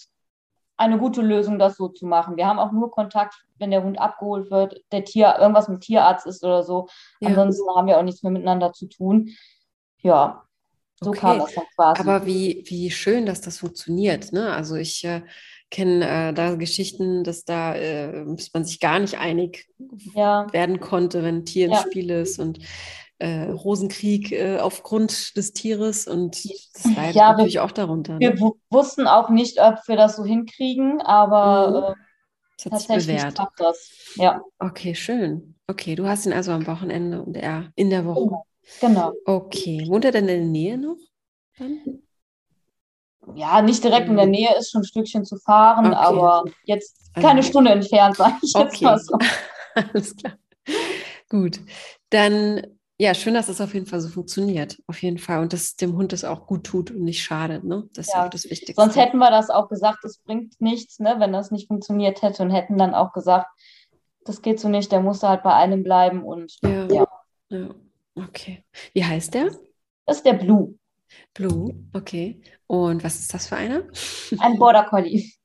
[0.75, 2.35] eine gute Lösung, das so zu machen.
[2.35, 6.25] Wir haben auch nur Kontakt, wenn der Hund abgeholt wird, der Tier, irgendwas mit Tierarzt
[6.25, 6.87] ist oder so.
[7.19, 7.29] Ja.
[7.29, 9.29] Ansonsten haben wir auch nichts mehr miteinander zu tun.
[9.99, 10.45] Ja,
[10.99, 11.19] so okay.
[11.19, 12.01] kam das dann quasi.
[12.01, 14.31] Aber wie, wie schön, dass das funktioniert.
[14.31, 14.51] Ne?
[14.51, 15.21] Also ich, äh,
[15.71, 18.23] kenne äh, da Geschichten, dass da äh,
[18.53, 19.67] man sich gar nicht einig
[20.15, 21.81] Ja, werden konnte, wenn ein Tier im ja.
[21.81, 22.59] Spiel ist und
[23.19, 28.19] äh, Rosenkrieg äh, aufgrund des Tieres und das leidet Ja, wir- natürlich auch darunter.
[28.19, 28.39] Wir Ne?
[28.41, 32.01] wu- wussten auch nicht, ob wir das so hinkriegen, aber äh,
[32.57, 33.35] Das hat sich tatsächlich bewährt.
[33.35, 34.13] klappt das.
[34.15, 35.55] Ja, Okay, schön.
[35.67, 38.37] Okay, du hast ihn also am Wochenende und er in der Woche.
[38.81, 39.13] genau.
[39.25, 40.97] Okay, wohnt er denn in der Nähe noch?
[41.57, 42.01] Dann?
[43.35, 45.95] Ja, nicht direkt in der Nähe, ist schon ein Stückchen zu fahren, Okay.
[45.95, 49.17] aber jetzt keine Stunde entfernt, sage ich jetzt Okay, mal so.
[49.93, 50.33] alles klar.
[51.29, 51.59] Gut,
[52.09, 52.61] dann
[52.97, 54.77] ja, schön, dass es auf jeden Fall so funktioniert.
[54.87, 55.41] Auf jeden Fall.
[55.41, 57.89] Und dass dem Hund das auch gut tut und nicht schadet, ne?
[57.93, 58.73] Das ist Ja, auch das Wichtigste.
[58.81, 62.41] Sonst hätten wir das auch gesagt, es bringt nichts, ne, wenn das nicht funktioniert hätte
[62.43, 63.47] und hätten dann auch gesagt,
[64.23, 66.87] das geht so nicht, der muss halt bei einem bleiben und Ja.
[66.87, 67.07] ja,
[67.49, 67.69] Ja,
[68.15, 68.63] okay.
[68.93, 69.51] Wie heißt der?
[70.05, 70.75] das ist der Blue,
[71.33, 72.41] Blue, okay.
[72.67, 73.83] Und was ist das für einer?
[74.39, 75.31] ein Border Collie.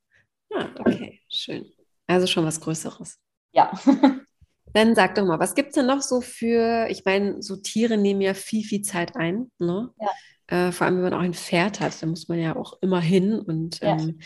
[0.52, 1.64] Ah, okay, schön.
[2.09, 3.20] Also schon was Größeres.
[3.52, 3.70] Ja,
[4.72, 7.96] Dann sag doch mal, was gibt es denn noch so für, ich meine, so Tiere
[7.96, 9.90] nehmen ja viel, viel Zeit ein, ne?
[10.48, 13.00] Äh, vor allem, wenn man auch ein Pferd hat, da muss man ja auch immer
[13.00, 13.38] hin.
[13.38, 13.92] Und Ja.
[13.92, 14.18] ähm,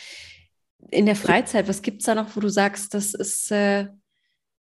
[0.90, 3.88] in der Freizeit, was gibt es da noch, wo du sagst, das ist, äh,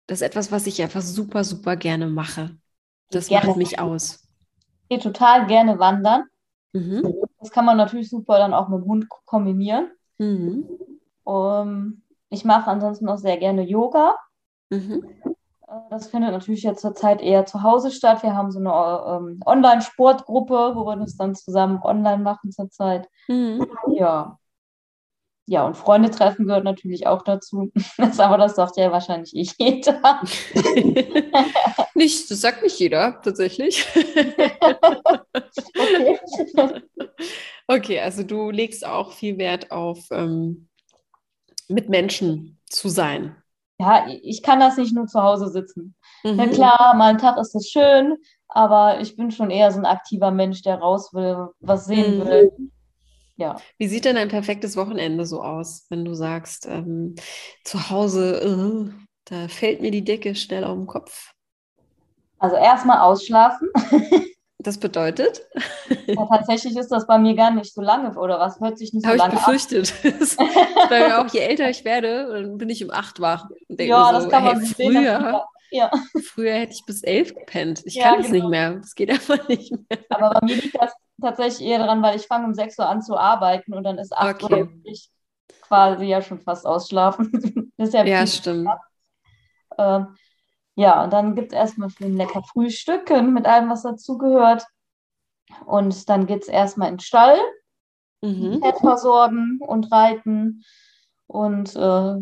[0.05, 2.57] das ist etwas, was ich einfach super, super gerne mache.
[3.09, 3.47] Das Gerne.
[3.47, 4.27] macht mich aus.
[4.83, 6.25] ich gehe total gerne wandern.
[6.73, 7.01] Mhm.
[7.39, 9.91] Das kann man natürlich super dann auch mit dem Hund kombinieren.
[10.17, 10.67] Mhm.
[11.23, 14.15] Um, ich mache ansonsten auch sehr gerne Yoga.
[14.69, 15.03] Mhm.
[15.67, 18.23] Äh, Das findet natürlich jetzt zurzeit eher zu Hause statt.
[18.23, 18.71] Wir haben so eine
[19.17, 23.07] ähm, Online-Sportgruppe, wo wir das dann zusammen online machen zurzeit.
[23.27, 23.65] Mhm.
[23.91, 24.38] Ja.
[25.49, 27.71] Ja, und Freunde treffen gehört natürlich auch dazu.
[27.97, 30.21] Das, aber das sagt ja wahrscheinlich eh jeder.
[31.95, 33.83] Nicht, das sagt nicht jeder, tatsächlich.
[35.77, 36.19] Okay.
[37.67, 40.67] Okay, also du legst auch viel Wert auf ähm,
[41.67, 43.35] mit Menschen zu sein.
[43.79, 45.95] Ja, ich kann das nicht nur zu Hause sitzen.
[46.23, 46.51] Na Mhm.
[46.51, 50.31] klar, mal einen Tag ist das schön, aber ich bin schon eher so ein aktiver
[50.31, 52.25] Mensch, der raus will, was sehen Mhm.
[52.25, 52.51] will.
[53.39, 53.63] Ja.
[53.77, 57.15] Wie sieht denn ein perfektes Wochenende so aus, wenn du sagst, ähm,
[57.63, 61.33] zu Hause, äh, da fällt mir die Decke schnell auf den Kopf?
[62.39, 63.69] Also erstmal ausschlafen.
[64.61, 65.47] Das bedeutet,
[66.15, 69.05] Ja, tatsächlich ist das bei mir gar nicht so lange oder was hört sich nicht
[69.05, 69.41] so habe ich lange ab.
[69.47, 69.93] befürchtet.
[70.03, 70.37] Das ist
[70.89, 73.49] bei mir auch, je älter ich werde, dann bin ich um acht wach
[73.81, 77.81] Ja, mir das so, kann man hey, früher, Ja, früher hätte ich bis elf gepennt.
[77.85, 78.31] Ich Ja, kann es genau.
[78.31, 78.75] nicht mehr.
[78.75, 79.99] Das geht einfach nicht mehr.
[80.09, 83.01] aber bei mir liegt das tatsächlich eher daran, weil ich fange um 6 Uhr an
[83.01, 84.63] zu arbeiten und dann ist 8 Okay.
[84.63, 85.09] Uhr ich
[85.61, 87.31] quasi ja schon fast ausschlafen.
[87.77, 88.67] Ja Ja, stimmt.
[89.77, 90.15] Ähm,
[90.75, 94.65] ja, und dann gibt es erstmal für ein lecker Frühstücken mit allem, was dazugehört.
[95.65, 97.39] Und dann geht es erstmal in den Stall,
[98.21, 98.59] Mhm.
[98.61, 100.63] Pferd versorgen und reiten.
[101.27, 102.15] Und äh,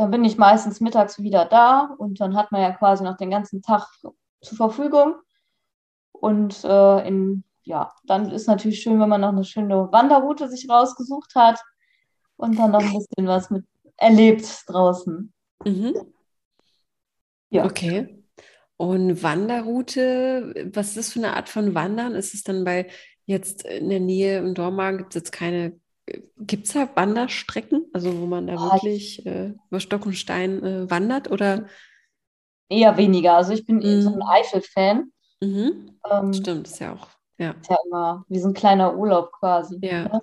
[0.00, 3.28] dann bin ich meistens mittags wieder da und dann hat man ja quasi noch den
[3.28, 3.86] ganzen Tag
[4.40, 5.16] zur Verfügung.
[6.12, 10.70] Und äh, in, ja, dann ist natürlich schön, wenn man noch eine schöne Wanderroute sich
[10.70, 11.60] rausgesucht hat
[12.36, 13.66] und dann noch ein bisschen was mit
[13.98, 15.34] erlebt draußen.
[15.66, 15.94] Mhm.
[17.50, 17.66] Ja.
[17.66, 18.24] Okay.
[18.78, 22.14] Und Wanderroute, was ist das für eine Art von Wandern?
[22.14, 22.88] Ist es dann bei
[23.26, 25.78] jetzt in der Nähe im Dormagen, gibt es jetzt keine,
[26.38, 30.62] gibt es da Wanderstrecken, also wo man da Ah, wirklich äh, über Stock und Stein
[30.62, 31.66] äh, wandert oder?
[32.70, 33.34] Eher weniger.
[33.36, 34.26] Also ich bin eh so ein Mhm.
[34.26, 35.12] Eifel-Fan.
[35.42, 36.00] Mhm.
[36.10, 39.82] Ähm, Stimmt, ist ja auch, ja, ist ja immer wie so ein kleiner Urlaub quasi.
[39.82, 40.20] ja,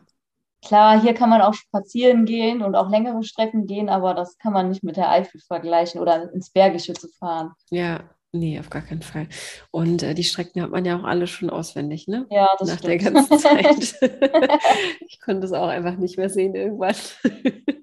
[0.63, 4.54] Klar, hier kann man auch spazieren gehen und auch längere Strecken gehen, aber das kann
[4.54, 7.54] man nicht mit der Eifel vergleichen oder ins Bergische zu fahren.
[7.69, 9.28] ja, nee, auf gar keinen Fall.
[9.71, 12.30] Und äh, die Strecken hat man ja auch alle schon auswendig, ne?
[12.30, 13.04] Ja, das Nach der stimmt.
[13.13, 13.95] ganzen Zeit.
[15.08, 16.95] Ich konnte es auch einfach nicht mehr sehen irgendwann.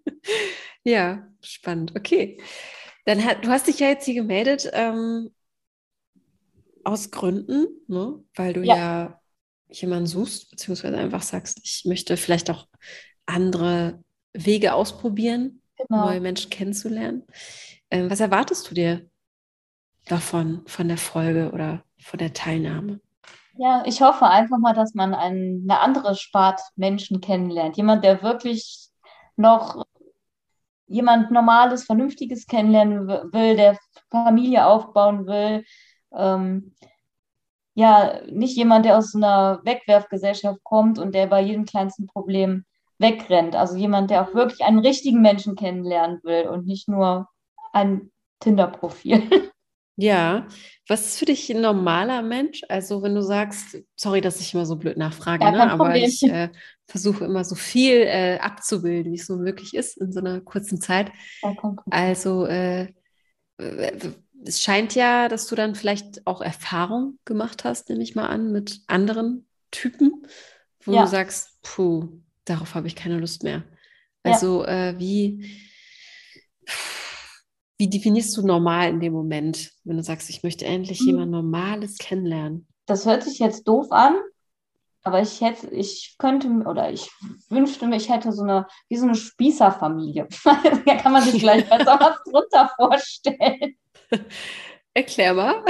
[0.84, 1.94] Ja, spannend.
[1.96, 2.38] Okay.
[3.06, 5.30] Dann hat, du hast dich ja jetzt hier gemeldet, ähm,
[6.84, 8.22] aus Gründen, ne?
[8.34, 8.74] Weil du Ja.
[8.76, 9.20] ja
[9.70, 12.68] jemanden suchst, beziehungsweise einfach sagst, ich möchte vielleicht auch
[13.26, 16.06] andere Wege ausprobieren, Genau.
[16.06, 17.24] neue Menschen kennenzulernen.
[17.90, 19.08] Ähm, was erwartest du dir
[20.06, 23.00] davon, von der Folge oder von der Teilnahme?
[23.56, 27.76] Ja, ich hoffe einfach mal, dass man einen, eine andere Spart Menschen kennenlernt.
[27.76, 28.88] Jemand, der wirklich
[29.36, 29.84] noch
[30.86, 33.78] jemand Normales, Vernünftiges kennenlernen will, der
[34.10, 35.64] Familie aufbauen will.
[36.12, 36.74] Ähm,
[37.74, 42.64] ja, nicht jemand, der aus einer Wegwerfgesellschaft kommt und der bei jedem kleinsten Problem
[42.98, 43.56] wegrennt.
[43.56, 47.28] Also jemand, der auch wirklich einen richtigen Menschen kennenlernen will und nicht nur
[47.72, 49.50] ein Tinder-Profil.
[49.96, 50.48] Ja,
[50.88, 52.62] was ist für dich ein normaler Mensch?
[52.68, 55.70] Also wenn du sagst, sorry, dass ich immer so blöd nachfrage, ne?
[55.70, 56.50] aber ich äh,
[56.86, 60.80] versuche immer so viel äh, abzubilden, wie es so möglich ist in so einer kurzen
[60.80, 61.12] Zeit.
[61.90, 62.92] Also äh,
[64.44, 68.52] es scheint ja, dass du dann vielleicht auch Erfahrung gemacht hast, nehme ich mal an,
[68.52, 70.26] mit anderen Typen,
[70.84, 71.02] wo ja.
[71.02, 72.08] du sagst, puh,
[72.44, 73.62] darauf habe ich keine Lust mehr.
[74.22, 74.90] Also ja.
[74.90, 75.50] Äh, wie
[77.84, 81.06] wie definierst du normal in dem Moment, wenn du sagst, ich möchte endlich hm.
[81.06, 82.66] jemand Normales kennenlernen?
[82.86, 84.16] Das hört sich jetzt doof an,
[85.02, 87.10] aber ich hätte, ich könnte oder ich
[87.50, 90.28] wünschte mir, ich hätte so eine, wie so eine Spießerfamilie.
[90.86, 93.76] da kann man sich gleich besser was drunter vorstellen.
[94.94, 95.62] Erklär mal.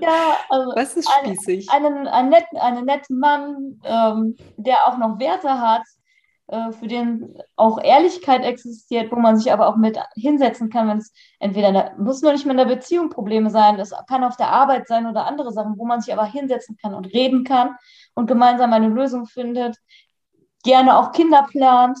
[0.00, 1.70] Ja, also was ist spießig?
[1.70, 5.82] Ein, einen, einen, netten, einen netten Mann, ähm, der auch noch Werte hat,
[6.46, 11.12] für den auch Ehrlichkeit existiert, wo man sich aber auch mit hinsetzen kann, wenn es
[11.38, 14.50] entweder, der, muss nur nicht mehr in der Beziehung Probleme sein, das kann auf der
[14.50, 17.76] Arbeit sein oder andere Sachen, wo man sich aber hinsetzen kann und reden kann
[18.14, 19.78] und gemeinsam eine Lösung findet,
[20.64, 21.98] gerne auch Kinder plant,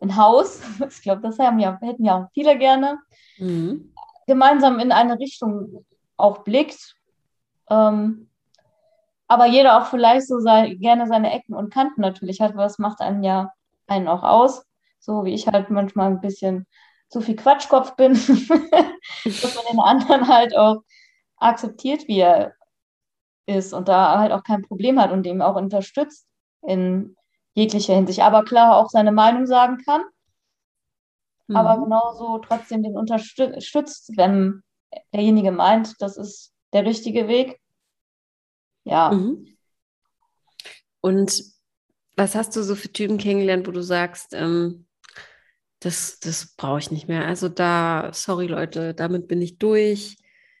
[0.00, 2.98] ein Haus, ich glaube, das haben ja, hätten ja auch viele gerne,
[3.38, 3.94] mhm.
[4.26, 5.84] gemeinsam in eine Richtung
[6.16, 6.96] auch blickt.
[7.68, 8.28] Ähm,
[9.28, 12.80] aber jeder auch vielleicht so sein, gerne seine Ecken und Kanten natürlich hat, weil das
[12.80, 13.52] macht einen ja
[13.90, 14.64] einen auch aus,
[15.00, 16.66] so wie ich halt manchmal ein bisschen
[17.08, 18.12] zu viel Quatschkopf bin,
[19.24, 20.82] dass man den anderen halt auch
[21.36, 22.54] akzeptiert, wie er
[23.46, 26.26] ist und da halt auch kein Problem hat und ihm auch unterstützt
[26.62, 27.16] in
[27.54, 28.20] jeglicher Hinsicht.
[28.20, 30.02] Aber klar auch seine Meinung sagen kann,
[31.48, 31.56] mhm.
[31.56, 34.62] aber genauso trotzdem den unterstützt, wenn
[35.12, 37.60] derjenige meint, das ist der richtige Weg.
[38.84, 39.10] Ja.
[39.10, 39.46] Mhm.
[41.00, 41.42] Und
[42.20, 44.84] was hast du so für Typen kennengelernt, wo du sagst, ähm,
[45.80, 47.24] das, das brauche ich nicht mehr?
[47.26, 50.18] Also da, sorry Leute, damit bin ich durch.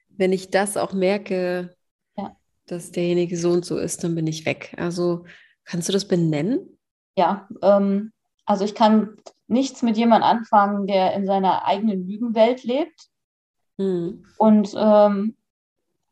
[0.08, 1.76] Wenn ich das auch merke,
[2.16, 2.34] ja.
[2.66, 4.74] dass derjenige so und so ist, dann bin ich weg.
[4.78, 5.26] Also
[5.64, 6.78] kannst du das benennen?
[7.16, 8.12] Ja, ähm,
[8.46, 13.10] also ich kann nichts mit jemandem anfangen, der in seiner eigenen Lügenwelt lebt
[13.76, 14.24] hm.
[14.38, 15.36] und ähm,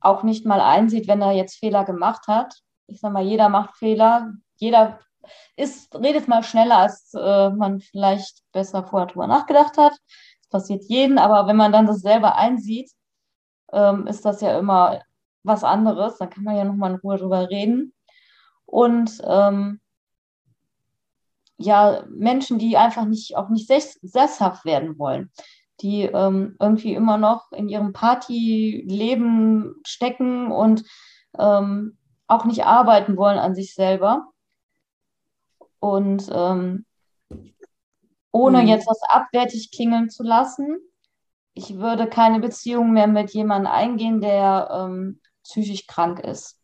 [0.00, 2.54] auch nicht mal einsieht, wenn er jetzt Fehler gemacht hat.
[2.86, 5.00] Ich sage mal, jeder macht Fehler, jeder
[5.56, 9.92] ist, redet mal schneller, als äh, man vielleicht besser vorher drüber nachgedacht hat.
[10.40, 12.90] Das passiert jedem, aber wenn man dann das selber einsieht,
[13.72, 15.02] ähm, ist das ja immer
[15.42, 16.18] was anderes.
[16.18, 17.92] Dann kann man ja nochmal in Ruhe drüber reden.
[18.66, 19.80] Und ähm,
[21.58, 25.32] ja, Menschen, die einfach nicht, auch nicht sesshaft werden wollen,
[25.80, 30.84] die ähm, irgendwie immer noch in ihrem Partyleben stecken und
[31.38, 34.28] ähm, auch nicht arbeiten wollen an sich selber.
[35.80, 36.84] Und ähm,
[38.32, 38.68] ohne mhm.
[38.68, 40.78] jetzt was abwertig klingeln zu lassen,
[41.54, 46.60] ich würde keine Beziehung mehr mit jemandem eingehen, der ähm, psychisch krank ist.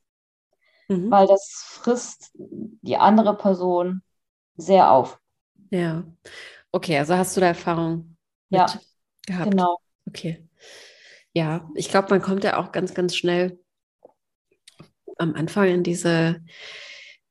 [0.88, 1.10] Mhm.
[1.10, 4.02] Weil das frisst die andere Person
[4.56, 5.18] sehr auf.
[5.70, 6.04] Ja.
[6.70, 8.16] Okay, also hast du da Erfahrung
[8.50, 8.66] ja,
[9.26, 9.50] gehabt?
[9.50, 9.78] Genau.
[10.06, 10.46] Okay.
[11.32, 13.58] Ja, ich glaube, man kommt ja auch ganz, ganz schnell
[15.18, 16.44] am Anfang in diese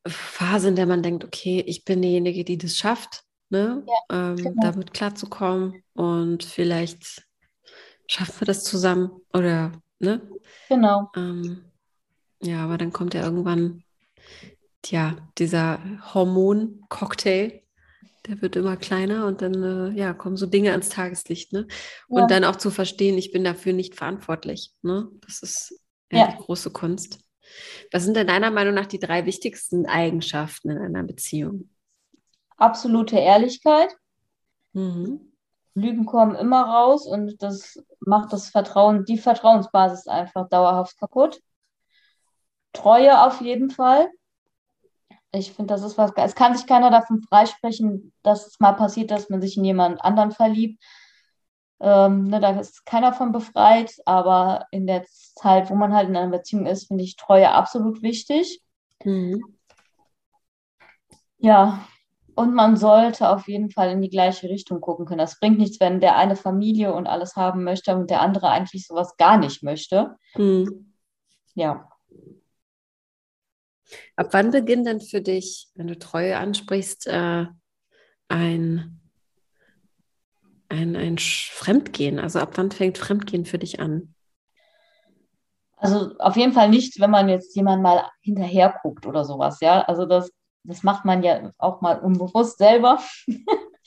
[0.07, 3.83] Phase, in der man denkt, okay, ich bin diejenige, die das schafft, ne?
[3.87, 4.61] Ja, ähm, genau.
[4.61, 7.23] damit klarzukommen und vielleicht
[8.07, 10.21] schaffen wir das zusammen oder, ne?
[10.67, 11.09] Genau.
[11.15, 11.63] Ähm,
[12.41, 13.83] ja, aber dann kommt ja irgendwann,
[14.85, 15.79] ja, dieser
[16.13, 17.61] Hormon-Cocktail,
[18.27, 21.67] der wird immer kleiner und dann, äh, ja, kommen so Dinge ans Tageslicht, ne?
[22.07, 22.27] Und ja.
[22.27, 25.07] dann auch zu verstehen, ich bin dafür nicht verantwortlich, ne?
[25.25, 25.79] Das ist
[26.11, 27.22] ja, die große Kunst.
[27.91, 31.69] Was sind denn deiner Meinung nach die drei wichtigsten Eigenschaften in einer Beziehung?
[32.57, 33.95] Absolute Ehrlichkeit.
[34.73, 35.33] Mhm.
[35.75, 41.41] Lügen kommen immer raus und das macht das Vertrauen, die Vertrauensbasis einfach dauerhaft kaputt.
[42.73, 44.09] Treue auf jeden Fall.
[45.31, 49.09] Ich finde, das ist was, es kann sich keiner davon freisprechen, dass es mal passiert,
[49.09, 50.83] dass man sich in jemand anderen verliebt.
[51.85, 55.03] Ähm, ne, da ist keiner von befreit, aber in der
[55.35, 58.61] Zeit, wo man halt in einer Beziehung ist, finde ich Treue absolut wichtig.
[59.03, 59.43] Mhm.
[61.39, 61.85] Ja,
[62.35, 65.17] und man sollte auf jeden Fall in die gleiche Richtung gucken können.
[65.17, 68.87] Das bringt nichts, wenn der eine Familie und alles haben möchte und der andere eigentlich
[68.87, 70.15] sowas gar nicht möchte.
[70.35, 70.93] Mhm.
[71.53, 71.89] Ja.
[74.15, 77.45] Ab wann beginnt denn für dich, wenn du Treue ansprichst, äh,
[78.29, 79.02] ein
[80.73, 82.19] ein, ein Fremdgehen?
[82.19, 84.13] Also ab wann fängt Fremdgehen für dich an?
[85.77, 89.81] Also auf jeden Fall nicht, wenn man jetzt jemand mal hinterher guckt oder sowas, ja.
[89.81, 90.31] Also das,
[90.63, 92.99] das macht man ja auch mal unbewusst selber.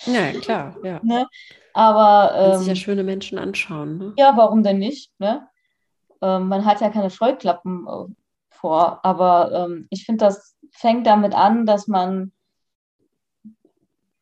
[0.05, 1.01] Ja, klar, ja.
[1.03, 1.27] ne?
[1.73, 3.97] Aber ähm, sich ja ähm, schöne Menschen anschauen.
[3.97, 4.13] Ne?
[4.19, 5.11] Ja, warum denn nicht?
[5.19, 5.49] Ne?
[6.23, 8.13] ähm, man hat ja keine Scheuklappen äh,
[8.51, 12.33] vor, aber ähm, ich finde, das fängt damit an, dass man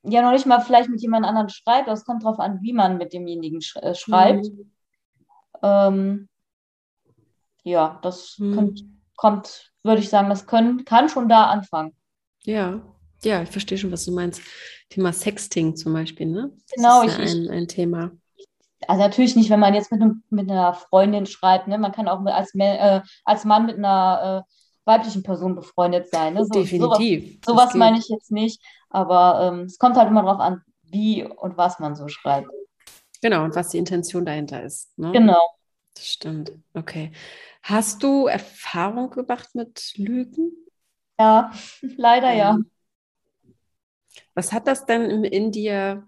[0.05, 2.99] ja noch nicht mal vielleicht mit jemand anderem schreibt, das kommt darauf an, wie man
[2.99, 4.47] mit demjenigen sch äh, schreibt.
[4.47, 4.71] Mhm.
[5.63, 6.29] Ähm,
[7.63, 8.55] ja, das mhm.
[8.55, 8.85] kommt,
[9.17, 11.95] kommt würde ich sagen, das können, kann schon da anfangen.
[12.45, 12.83] Ja,
[13.23, 14.43] ja, ich verstehe schon, was du meinst.
[14.91, 16.53] Thema Sexting zum Beispiel, ne?
[16.69, 18.13] Das genau, ist ja ich, ein, ein Thema.
[18.87, 21.79] Also natürlich nicht, wenn man jetzt mit, einem, mit einer Freundin schreibt, ne?
[21.79, 24.51] Man kann auch als, äh, als Mann mit einer äh,
[24.85, 26.35] weiblichen Person befreundet sein.
[26.35, 26.45] Ne?
[26.45, 27.41] So, Definitiv.
[27.45, 31.25] Sowas, sowas meine ich jetzt nicht, aber ähm, es kommt halt immer darauf an, wie
[31.25, 32.49] und was man so schreibt.
[33.23, 34.97] Genau, und was die Intention dahinter ist.
[34.99, 35.13] Ne?
[35.13, 35.41] Genau.
[35.95, 36.53] Das stimmt.
[36.75, 37.13] Okay.
[37.63, 40.53] Hast du Erfahrung gemacht mit Lügen?
[41.19, 41.51] Ja,
[41.97, 42.57] leider ja.
[42.57, 42.59] ja.
[44.35, 46.07] Was hat das denn in dir,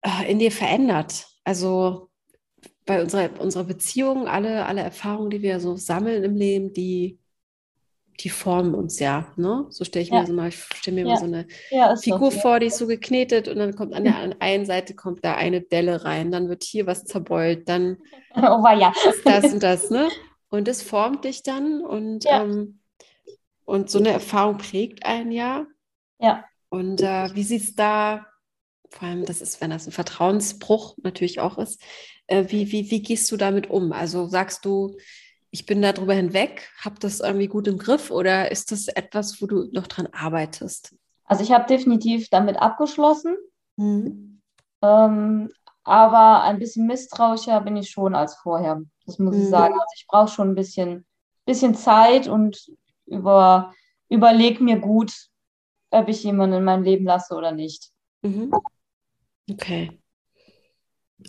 [0.00, 1.28] äh, in dir verändert?
[1.44, 2.10] Also
[2.86, 7.18] bei unserer, unserer Beziehung, alle, alle Erfahrungen, die wir so sammeln im Leben, die,
[8.20, 9.26] die formen uns ja.
[9.36, 9.66] Ne?
[9.70, 10.20] So stelle ich ja.
[10.20, 11.14] mir so mal, ich stelle mir ja.
[11.14, 14.04] mal so eine ja, Figur so, vor, die ist so geknetet und dann kommt an
[14.04, 17.98] der einen Seite kommt da eine Delle rein, dann wird hier was zerbeult, dann
[18.36, 18.92] oh, ja.
[19.08, 20.08] ist das und das, ne?
[20.48, 22.78] Und das formt dich dann und, ähm,
[23.64, 25.66] und so eine Erfahrung prägt ein ja.
[26.20, 26.44] Ja.
[26.68, 28.26] Und äh, wie sieht es da,
[28.90, 31.82] vor allem, das ist, wenn das ein Vertrauensbruch natürlich auch ist,
[32.28, 33.92] wie, wie, wie gehst du damit um?
[33.92, 34.96] Also sagst du,
[35.50, 39.46] ich bin darüber hinweg, habe das irgendwie gut im Griff oder ist das etwas, wo
[39.46, 40.94] du noch dran arbeitest?
[41.24, 43.36] Also ich habe definitiv damit abgeschlossen,
[43.76, 44.40] mhm.
[44.82, 45.50] ähm,
[45.84, 48.82] aber ein bisschen misstrauischer bin ich schon als vorher.
[49.06, 49.42] Das muss mhm.
[49.42, 49.74] ich sagen.
[49.74, 51.06] Also ich brauche schon ein bisschen,
[51.44, 52.70] bisschen Zeit und
[53.06, 53.72] über,
[54.08, 55.12] überleg mir gut,
[55.90, 57.90] ob ich jemanden in mein Leben lasse oder nicht.
[58.22, 58.52] Mhm.
[59.50, 59.98] Okay.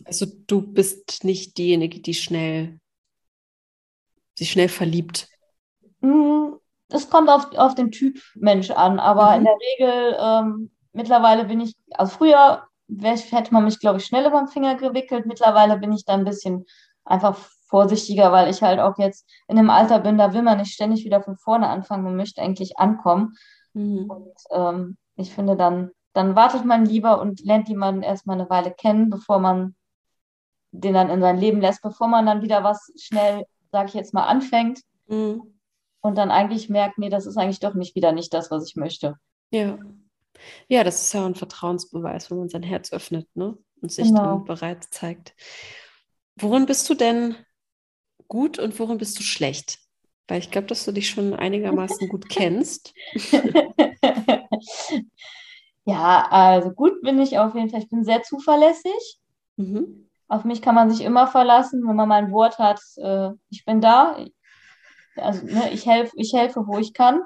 [0.06, 2.80] Also du bist nicht diejenige, die schnell
[4.38, 5.28] sich schnell verliebt.
[6.02, 6.54] Mm,
[6.90, 9.38] es kommt auf, auf den Typ Mensch an, aber mhm.
[9.38, 14.26] in der Regel ähm, mittlerweile bin ich, also früher hätte man mich, glaube ich, schnell
[14.26, 15.26] über den Finger gewickelt.
[15.26, 16.66] Mittlerweile bin ich da ein bisschen
[17.04, 20.74] einfach vorsichtiger, weil ich halt auch jetzt in einem Alter bin, da will man nicht
[20.74, 23.34] ständig wieder von vorne anfangen, man möchte eigentlich ankommen.
[23.74, 24.10] Mhm.
[24.10, 28.72] Und ähm, ich finde, dann, dann wartet man lieber und lernt jemanden erstmal eine Weile
[28.72, 29.76] kennen, bevor man
[30.72, 34.14] den dann in sein Leben lässt, bevor man dann wieder was schnell, sage ich jetzt
[34.14, 35.42] mal, anfängt mhm.
[36.02, 38.76] und dann eigentlich merkt, nee, das ist eigentlich doch nicht wieder nicht das, was ich
[38.76, 39.16] möchte.
[39.52, 39.78] Ja.
[40.68, 43.58] Ja, das ist ja ein Vertrauensbeweis, wenn man sein Herz öffnet ne?
[43.82, 44.24] und sich genau.
[44.24, 45.34] dann bereit zeigt.
[46.36, 47.36] Worin bist du denn
[48.28, 49.80] gut und worin bist du schlecht?
[50.28, 52.94] Weil ich glaube, dass du dich schon einigermaßen gut kennst.
[55.86, 57.82] ja, also gut bin ich auf jeden Fall.
[57.82, 59.20] Ich bin sehr zuverlässig.
[59.56, 60.07] Mhm.
[60.28, 62.82] Auf mich kann man sich immer verlassen, wenn man mein Wort hat.
[62.98, 64.18] Äh, ich bin da.
[65.16, 67.22] Also ne, ich, helf, ich helfe, wo ich kann.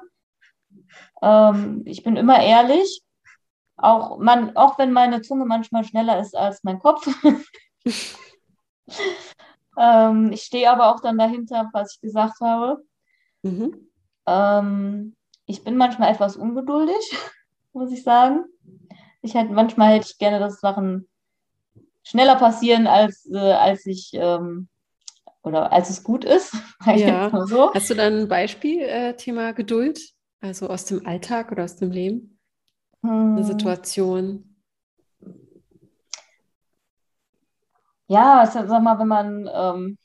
[1.20, 3.02] Ähm, ich bin immer ehrlich.
[3.76, 7.06] Auch, man, auch wenn meine Zunge manchmal schneller ist als mein Kopf.
[9.78, 12.84] ähm, ich stehe aber auch dann dahinter, was ich gesagt habe.
[13.42, 13.88] Mhm.
[14.26, 16.96] Ähm, ich bin manchmal etwas ungeduldig,
[17.72, 18.44] muss ich sagen.
[19.22, 21.08] Ich hätte, manchmal hätte ich gerne, dass Sachen
[22.02, 24.68] schneller passieren, als, äh, als ich ähm,
[25.42, 26.54] oder als es gut ist.
[26.96, 27.30] Ja.
[27.46, 27.72] So.
[27.72, 30.00] Hast du dann ein Beispiel, äh, Thema Geduld?
[30.40, 32.40] Also aus dem Alltag oder aus dem Leben?
[33.02, 33.36] Hm.
[33.36, 34.56] Eine Situation?
[38.08, 39.98] Ja, sag mal, wenn man ähm,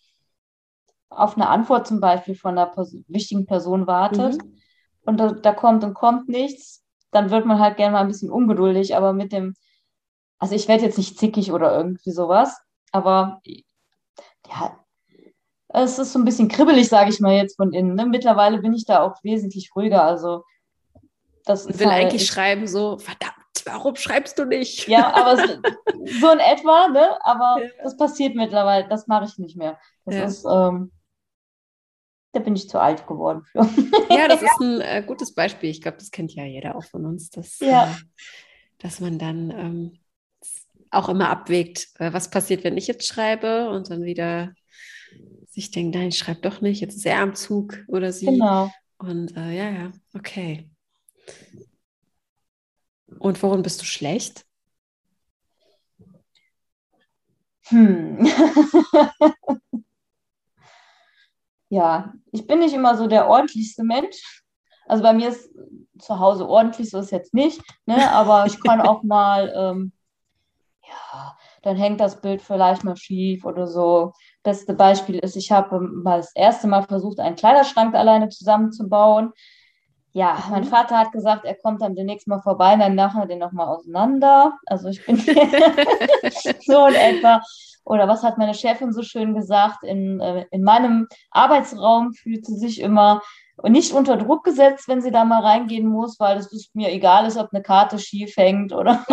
[1.09, 4.57] auf eine Antwort zum Beispiel von einer pers wichtigen Person wartet mhm.
[5.05, 8.29] und da, da, kommt und kommt nichts, dann wird man halt gerne mal ein bisschen
[8.29, 9.55] ungeduldig, aber mit dem,
[10.39, 12.59] also ich werde jetzt nicht zickig oder irgendwie sowas,
[12.91, 13.41] aber
[14.49, 14.79] ja,
[15.69, 17.95] es ist so ein bisschen kribbelig, sage ich mal jetzt von innen.
[17.95, 18.05] Ne?
[18.05, 20.43] Mittlerweile bin ich da auch wesentlich ruhiger, also
[21.45, 23.33] das und will halt, eigentlich ich, schreiben so, verdammt,
[23.65, 24.87] warum schreibst du nicht?
[24.87, 25.43] Ja, aber so,
[26.19, 27.17] so in etwa, ne?
[27.23, 27.69] Aber ja.
[27.83, 29.79] das passiert mittlerweile, das mache ich nicht mehr.
[30.05, 30.23] Das ja.
[30.25, 30.91] ist, ähm,
[32.33, 33.67] da bin ich zu alt geworden für.
[34.09, 35.69] Ja, das ist ein äh, gutes Beispiel.
[35.69, 37.85] Ich glaube, das kennt ja jeder auch von uns, dass, ja.
[37.85, 37.95] äh,
[38.79, 39.99] dass man dann ähm,
[40.91, 44.53] auch immer abwägt, äh, was passiert, wenn ich jetzt schreibe und dann wieder
[45.49, 48.27] sich denkt, nein, ich schreibe doch nicht, jetzt ist er am Zug oder sie.
[48.27, 48.71] Genau.
[48.97, 50.69] Und äh, ja, ja, okay.
[53.19, 54.45] Und worin bist du schlecht?
[57.65, 58.25] Hm.
[61.69, 64.43] ja, ich bin nicht immer so der ordentlichste Mensch.
[64.85, 65.49] Also bei mir ist
[65.99, 68.11] zu Hause ordentlich, so ist jetzt nicht, ne?
[68.11, 69.91] aber ich kann auch mal, ähm,
[71.63, 74.13] dann hängt das Bild vielleicht mal schief oder so.
[74.43, 79.33] Beste Beispiel ist, ich habe mal das erste Mal versucht, einen Kleiderschrank alleine zusammenzubauen.
[80.13, 80.51] Ja, mhm.
[80.51, 83.67] mein Vater hat gesagt, er kommt dann demnächst mal vorbei, dann machen wir den nochmal
[83.67, 84.57] auseinander.
[84.65, 85.17] Also ich bin
[86.65, 87.41] so in etwa.
[87.83, 89.83] Oder was hat meine Chefin so schön gesagt?
[89.83, 93.21] In, äh, in meinem Arbeitsraum fühlt sie sich immer
[93.63, 97.37] nicht unter Druck gesetzt, wenn sie da mal reingehen muss, weil es mir egal ist,
[97.37, 99.03] ob eine Karte schief hängt oder.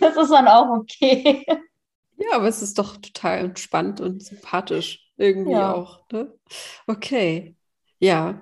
[0.00, 1.44] das ist dann auch okay.
[2.16, 5.72] Ja, aber es ist doch total entspannt und sympathisch irgendwie ja.
[5.74, 6.00] auch.
[6.10, 6.32] Ne?
[6.86, 7.56] Okay,
[8.00, 8.40] ja.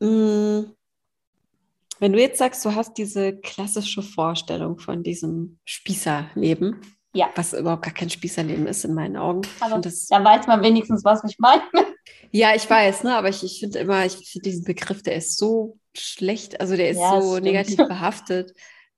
[0.00, 0.72] Hm.
[1.98, 6.82] Wenn du jetzt sagst, du hast diese klassische Vorstellung von diesem Spießerleben,
[7.16, 7.30] ja.
[7.34, 9.42] was überhaupt gar kein Spießerleben ist in meinen Augen.
[9.60, 11.62] Aber das, dann weiß man wenigstens, was ich meine.
[12.30, 13.16] Ja, ich weiß, ne?
[13.16, 16.90] aber ich, ich finde immer, ich finde diesen Begriff, der ist so schlecht, also der
[16.90, 18.52] ist ja, so negativ behaftet,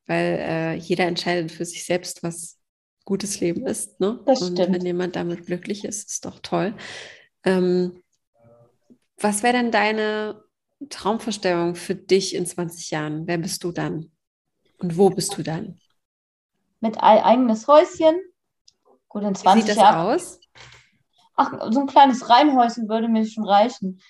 [0.06, 2.58] weil äh, jeder entscheidet für sich selbst, was
[3.04, 4.00] gutes Leben ist.
[4.00, 4.20] Ne?
[4.26, 4.74] Das Und stimmt.
[4.74, 6.74] wenn jemand damit glücklich ist, ist doch toll.
[7.44, 8.02] Ähm,
[9.18, 10.42] was wäre denn deine
[10.88, 13.26] Traumvorstellung für dich in 20 Jahren?
[13.26, 14.10] Wer bist du dann?
[14.78, 15.80] Und wo bist du dann?
[16.80, 18.16] Mit eigenes Häuschen.
[19.08, 20.06] Gut, in 20 Wie sieht das Jahren.
[20.06, 20.40] aus?
[21.34, 24.00] Ach, so ein kleines Reihenhäuschen würde mir schon reichen.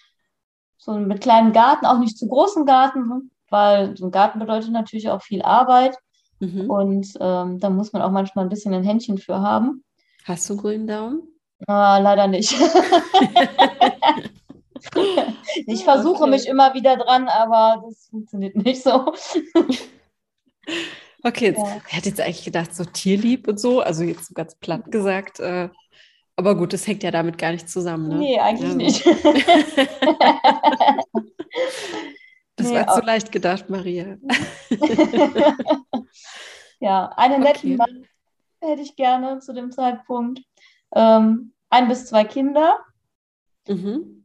[0.79, 5.11] So mit kleinem Garten, auch nicht zu großen Garten, weil so ein Garten bedeutet natürlich
[5.11, 5.97] auch viel Arbeit.
[6.41, 6.71] Mhm.
[6.71, 9.85] Und ähm, da muss man auch manchmal ein bisschen ein Händchen für haben.
[10.25, 11.23] Hast du einen grünen Daumen?
[11.67, 12.53] Ah, leider nicht.
[15.67, 16.31] ich versuche okay.
[16.31, 19.13] mich immer wieder dran, aber das funktioniert nicht so.
[21.23, 21.81] okay, jetzt, ja.
[21.87, 25.41] ich hätte jetzt eigentlich gedacht, so tierlieb und so, also jetzt so ganz platt gesagt.
[25.41, 25.69] Äh,
[26.37, 28.09] aber gut, das hängt ja damit gar nicht zusammen.
[28.09, 28.19] Ne?
[28.19, 28.77] Nee, eigentlich also.
[28.77, 29.05] nicht.
[32.57, 34.17] das nee, war zu leicht gedacht, Maria.
[36.81, 37.77] ja, einen netten okay.
[37.77, 38.07] Mann
[38.61, 40.41] hätte ich gerne zu dem Zeitpunkt.
[40.95, 42.79] Ähm, ein bis zwei Kinder.
[43.67, 44.19] Mhm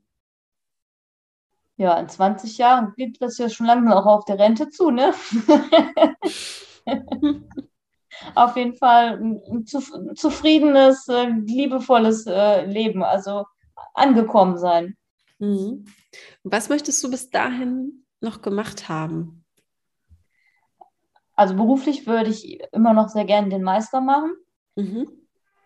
[1.78, 5.14] ja, in 20 Jahren geht das ja schon langsam auch auf der Rente zu, ne?
[8.36, 13.46] auf jeden Fall ein zufriedenes, äh, liebevolles äh, Leben, also
[13.94, 14.98] angekommen sein.
[15.40, 15.86] Mhm.
[16.44, 19.44] Was möchtest du bis dahin noch gemacht haben?
[21.36, 24.36] Also beruflich würde ich immer noch sehr gerne den Meister machen.
[24.76, 25.08] Mhm.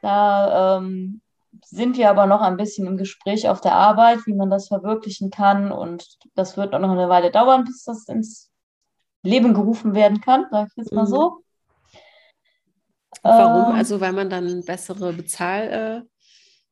[0.01, 1.21] Da ähm,
[1.65, 5.29] sind wir aber noch ein bisschen im Gespräch auf der Arbeit, wie man das verwirklichen
[5.29, 5.71] kann.
[5.71, 8.51] Und das wird auch noch eine Weile dauern, bis das ins
[9.27, 11.07] Leben gerufen werden kann, sage ich jetzt mal mhm.
[11.07, 11.43] so.
[13.23, 13.71] Warum?
[13.71, 16.27] Ähm, also weil man dann bessere Bezahl, äh,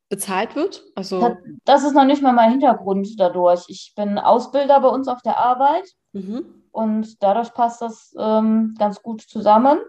[0.10, 0.84] bezahlt wird?
[0.95, 3.66] Also das, das, ist noch nicht mal mein Hintergrund dadurch.
[3.68, 6.64] Ich bin Ausbilder bei uns auf der Arbeit mhm.
[6.72, 9.80] und dadurch passt das ähm, ganz gut zusammen.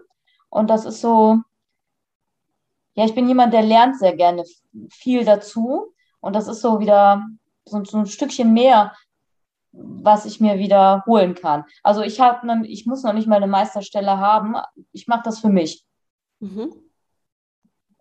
[0.49, 1.37] Und das ist so,
[2.95, 4.43] ja, ich bin jemand, der lernt sehr gerne
[4.89, 5.93] viel dazu.
[6.19, 7.23] Und das ist so wieder
[7.65, 8.93] so, so ein Stückchen mehr,
[9.79, 11.65] was ich mir wieder holen kann.
[11.83, 14.55] Also ich habe, ne, ich muss noch nicht mal eine Meisterstelle haben.
[14.91, 15.85] Ich mache das für mich,
[16.39, 16.73] mhm.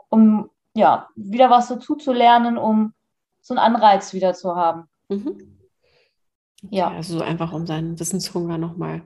[0.08, 2.92] um ja wieder was dazu zu lernen, um
[3.40, 4.88] so einen Anreiz wieder zu haben.
[5.08, 5.58] Mhm.
[6.70, 6.88] Ja.
[6.88, 9.02] Also einfach um seinen Wissenshunger nochmal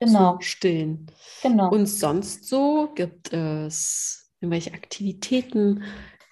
[0.00, 0.36] genau.
[0.36, 1.06] zu stillen.
[1.42, 1.70] Genau.
[1.70, 5.84] Und sonst so gibt es irgendwelche Aktivitäten,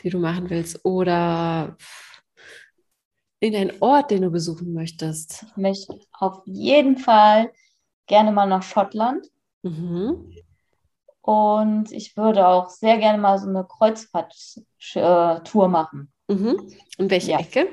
[0.03, 1.77] die du machen willst oder
[3.41, 5.47] in einen Ort, den du besuchen möchtest?
[5.49, 7.51] Ich möchte auf jeden Fall
[8.07, 9.27] gerne mal nach Schottland.
[9.63, 10.35] Mhm.
[11.23, 16.13] Und ich würde auch sehr gerne mal so eine Kreuzfahrttour machen.
[16.29, 16.71] Mhm.
[16.99, 17.41] Und welche ja.
[17.41, 17.69] Ecke?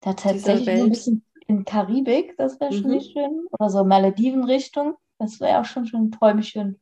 [0.00, 2.96] Da tatsächlich ein bisschen in Karibik, das wäre schon mhm.
[2.96, 3.46] nicht schön.
[3.50, 4.96] Oder so Malediven-Richtung.
[5.18, 6.80] Das wäre auch schon, schon ein Träumchen.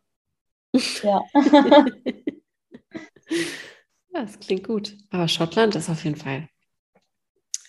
[1.03, 1.23] Ja.
[4.13, 4.95] das klingt gut.
[5.11, 6.49] Aber Schottland ist auf jeden Fall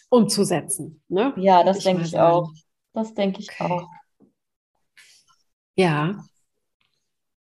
[0.09, 1.01] umzusetzen.
[1.07, 1.33] Ne?
[1.37, 2.51] Ja, das denke ich, auch.
[2.93, 3.63] Das denke ich okay.
[3.63, 3.87] auch.
[5.75, 6.23] Ja.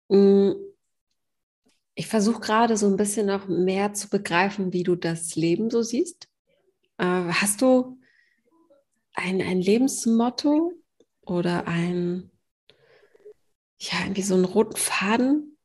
[0.08, 0.52] Mm.
[1.98, 5.80] Ich versuche gerade so ein bisschen noch mehr zu begreifen, wie du das Leben so
[5.80, 6.28] siehst.
[6.98, 7.98] Äh, hast du
[9.14, 10.74] ein, ein Lebensmotto
[11.22, 12.30] oder ein
[13.78, 15.56] ja, irgendwie so einen roten Faden,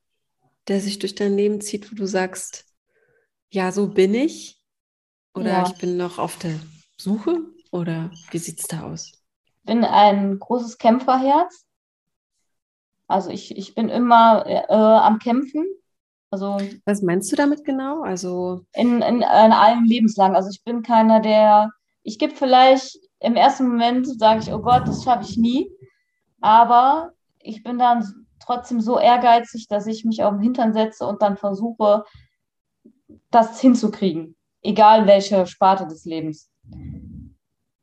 [0.68, 2.66] der sich durch dein Leben zieht, wo du sagst,
[3.50, 4.62] ja, so bin ich
[5.34, 5.68] oder ja.
[5.68, 6.60] ich bin noch auf der
[7.02, 7.40] Suche
[7.72, 9.12] oder wie sieht es da aus?
[9.46, 11.66] Ich bin ein großes Kämpferherz.
[13.08, 15.66] Also ich, ich bin immer äh, am Kämpfen.
[16.30, 18.04] Also Was meinst du damit genau?
[18.04, 20.36] Also in, in, in allen Lebenslagen.
[20.36, 21.72] Also ich bin keiner, der,
[22.04, 25.70] ich gebe vielleicht im ersten Moment, sage ich, oh Gott, das schaffe ich nie
[26.40, 31.22] Aber ich bin dann trotzdem so ehrgeizig, dass ich mich auf den Hintern setze und
[31.22, 32.06] dann versuche,
[33.30, 34.36] das hinzukriegen.
[34.62, 36.51] Egal welche Sparte des Lebens.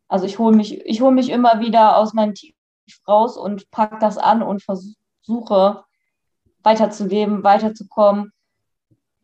[0.09, 2.55] Also ich hole mich, ich hole mich immer wieder aus meinem Tief
[3.07, 5.84] raus und packe das an und versuche
[6.62, 8.32] weiterzuleben, weiterzukommen.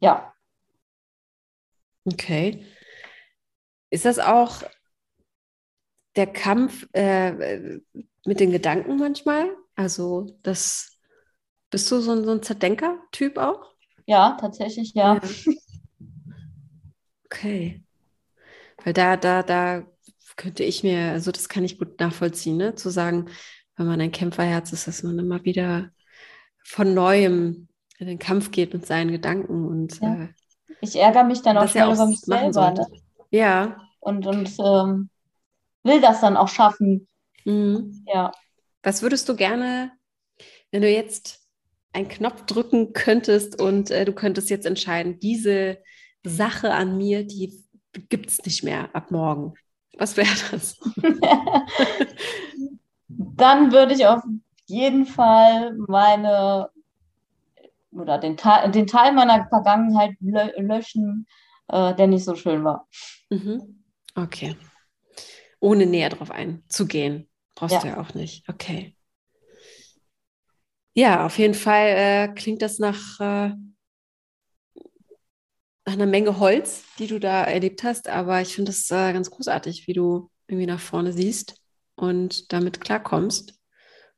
[0.01, 0.35] Ja.
[2.05, 2.67] Okay.
[3.91, 4.63] Ist das auch
[6.17, 7.81] der Kampf äh,
[8.25, 9.57] mit den Gedanken manchmal?
[9.77, 10.99] Also, das
[11.71, 13.75] bist du so ein, so ein Zerdenker-Typ auch?
[14.07, 15.15] Ja, tatsächlich, ja.
[15.15, 15.21] ja.
[17.25, 17.84] Okay.
[18.85, 19.83] Weil da, da, da
[20.37, 22.75] könnte ich mir, also das kann ich gut nachvollziehen, ne?
[22.75, 23.31] zu sagen,
[23.77, 25.91] wenn man ein Kämpferherz ist, dass man immer wieder
[26.65, 27.69] von neuem
[27.99, 30.25] in den Kampf geht mit seinen Gedanken und ja.
[30.25, 30.29] äh,
[30.81, 32.73] ich ärgere mich dann auch schnell über mich selber.
[32.73, 32.87] Ne?
[33.31, 33.79] Ja.
[34.01, 35.09] Und, und ähm,
[35.83, 37.09] will das dann auch schaffen.
[37.45, 38.05] Mhm.
[38.13, 38.33] Ja.
[38.83, 39.93] Was würdest du gerne,
[40.71, 41.41] wenn du jetzt
[41.93, 45.79] einen Knopf drücken könntest und äh, du könntest jetzt entscheiden, diese
[46.25, 47.64] Sache an mir, die
[48.09, 49.55] gibt es nicht mehr ab morgen.
[49.97, 50.79] Was wäre das?
[53.09, 54.23] Dann würde ich auf
[54.67, 56.71] jeden Fall meine
[57.93, 61.27] oder den, Teil, den Teil meiner Vergangenheit löschen,
[61.69, 62.89] äh, der nicht so schön war.
[63.31, 63.85] Mhm.
[64.15, 64.57] Okay.
[65.61, 67.29] Ohne näher drauf einzugehen.
[67.55, 67.81] Brauchst ja.
[67.81, 68.49] du ja auch nicht.
[68.49, 68.97] Okay.
[70.95, 73.53] Ja, auf jeden Fall äh, klingt das nach, äh,
[75.87, 78.09] nach einer Menge Holz, die du da erlebt hast.
[78.09, 81.57] Aber ich finde das äh, ganz großartig, wie du irgendwie nach vorne siehst
[81.97, 83.55] und damit klarkommst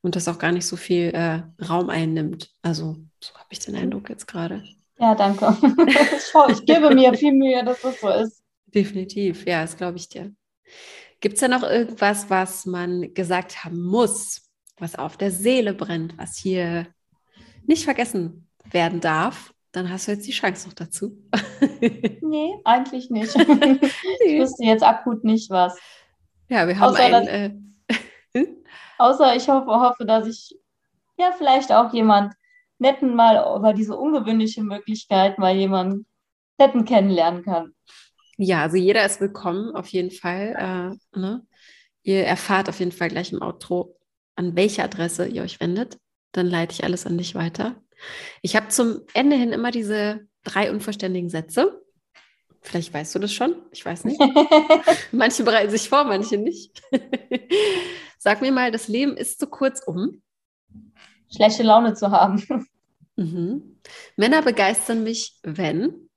[0.01, 2.51] und das auch gar nicht so viel äh, Raum einnimmt.
[2.63, 4.63] Also so habe ich den Eindruck jetzt gerade.
[4.99, 5.57] Ja, danke.
[6.51, 8.43] ich gebe mir viel Mühe, dass das so ist.
[8.67, 10.33] Definitiv, ja, das glaube ich dir.
[11.21, 16.17] Gibt es da noch irgendwas, was man gesagt haben muss, was auf der Seele brennt,
[16.19, 16.87] was hier
[17.67, 19.53] nicht vergessen werden darf?
[19.77, 21.19] Dann hast du jetzt die Chance noch dazu.
[22.23, 23.37] nee, eigentlich nicht.
[24.25, 25.79] ich wüsste jetzt akut nicht was.
[26.49, 27.77] Ja, wir haben außer, ein.
[27.87, 27.99] Dass,
[28.33, 28.47] äh,
[28.97, 30.59] außer ich hoffe, hoffe, dass ich
[31.19, 32.33] ja vielleicht auch jemand
[32.79, 36.07] netten mal über diese ungewöhnliche Möglichkeit mal jemanden
[36.57, 37.75] netten kennenlernen kann.
[38.39, 40.97] Ja, also jeder ist willkommen, auf jeden Fall.
[41.15, 41.47] Äh, ne?
[42.03, 43.95] Ihr erfahrt auf jeden Fall gleich im Outro,
[44.37, 45.99] an welche Adresse ihr euch wendet.
[46.33, 47.77] Dann leite ich alles an dich weiter.
[48.43, 51.83] Ich habe zum Ende hin immer diese drei unvollständigen Sätze.
[52.63, 54.21] Vielleicht weißt du das schon, ich weiß nicht.
[55.13, 56.83] manche bereiten sich vor, manche nicht.
[58.19, 60.23] Sag mir mal, das Leben ist zu kurz um.
[61.33, 62.45] Schlechte Laune zu haben.
[63.17, 63.79] Mhm.
[64.17, 66.11] Männer begeistern mich, wenn?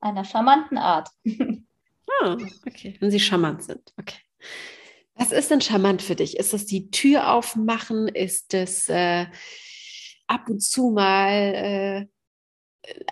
[0.00, 1.08] Einer charmanten Art.
[2.22, 2.36] ah,
[2.66, 3.92] okay, wenn sie charmant sind.
[3.98, 4.18] Okay.
[5.16, 6.36] Was ist denn charmant für dich?
[6.36, 8.08] Ist das die Tür aufmachen?
[8.08, 9.26] Ist es äh,
[10.26, 12.06] ab und zu mal äh,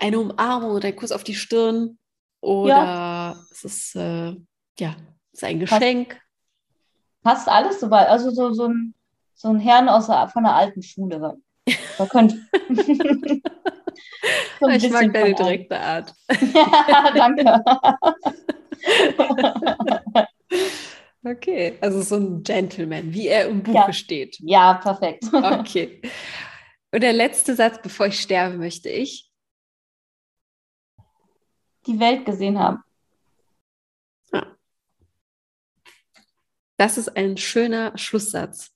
[0.01, 1.99] eine Umarmung oder ein Kuss auf die Stirn?
[2.41, 3.37] Oder ja.
[3.51, 4.35] es ist äh,
[4.79, 4.97] ja,
[5.33, 6.21] ist ein Geschenk.
[7.23, 8.09] Passt, alles soweit.
[8.09, 8.95] Also so, so, ein,
[9.35, 11.39] so ein Herrn aus der, von der alten Schule.
[11.99, 12.37] Da könnte.
[14.61, 16.13] so ich mag deine direkte Art.
[16.55, 17.63] ja, danke.
[21.23, 23.93] okay, also so ein Gentleman, wie er im Buche ja.
[23.93, 24.39] steht.
[24.41, 25.25] Ja, perfekt.
[25.33, 26.01] okay.
[26.93, 29.31] Und der letzte Satz, bevor ich sterbe, möchte ich
[31.87, 32.79] die Welt gesehen haben.
[34.33, 34.57] Ja.
[36.77, 38.71] Das ist ein schöner Schlusssatz,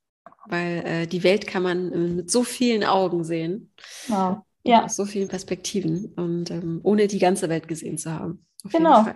[0.46, 3.72] weil äh, die Welt kann man äh, mit so vielen Augen sehen.
[4.08, 4.38] Wow.
[4.64, 4.84] Ja.
[4.84, 8.46] Aus so vielen Perspektiven und ähm, ohne die ganze Welt gesehen zu haben.
[8.64, 9.06] Auf genau.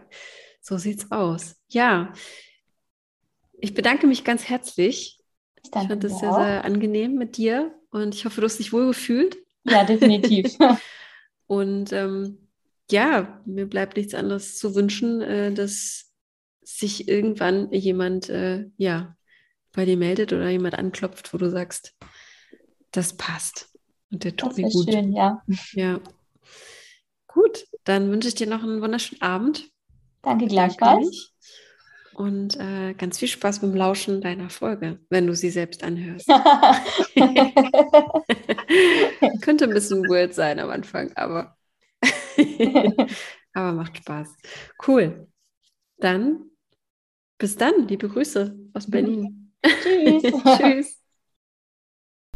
[0.60, 1.56] So sieht's aus.
[1.68, 2.12] Ja.
[3.58, 5.19] Ich bedanke mich ganz herzlich.
[5.62, 8.72] Ich, ich fand es sehr, sehr angenehm mit dir und ich hoffe, du hast dich
[8.72, 9.36] wohl gefühlt.
[9.64, 10.56] Ja, definitiv.
[11.46, 12.48] und ähm,
[12.90, 16.10] ja, mir bleibt nichts anderes zu wünschen, äh, dass
[16.62, 19.16] sich irgendwann jemand äh, ja,
[19.72, 21.94] bei dir meldet oder jemand anklopft, wo du sagst,
[22.90, 23.70] das passt
[24.10, 24.90] und der tut das mir gut.
[24.90, 25.42] Schön, ja.
[25.72, 26.00] Ja.
[27.26, 29.70] Gut, dann wünsche ich dir noch einen wunderschönen Abend.
[30.22, 31.32] Danke gleichfalls.
[32.20, 36.28] Und äh, ganz viel Spaß beim Lauschen deiner Folge, wenn du sie selbst anhörst.
[39.40, 41.56] Könnte ein bisschen weird sein am Anfang, aber
[43.52, 44.28] Aber macht Spaß.
[44.86, 45.26] Cool.
[45.98, 46.44] Dann
[47.38, 47.88] bis dann.
[47.88, 49.52] Liebe Grüße aus Berlin.
[49.64, 50.22] Tschüss.
[50.58, 50.96] Tschüss.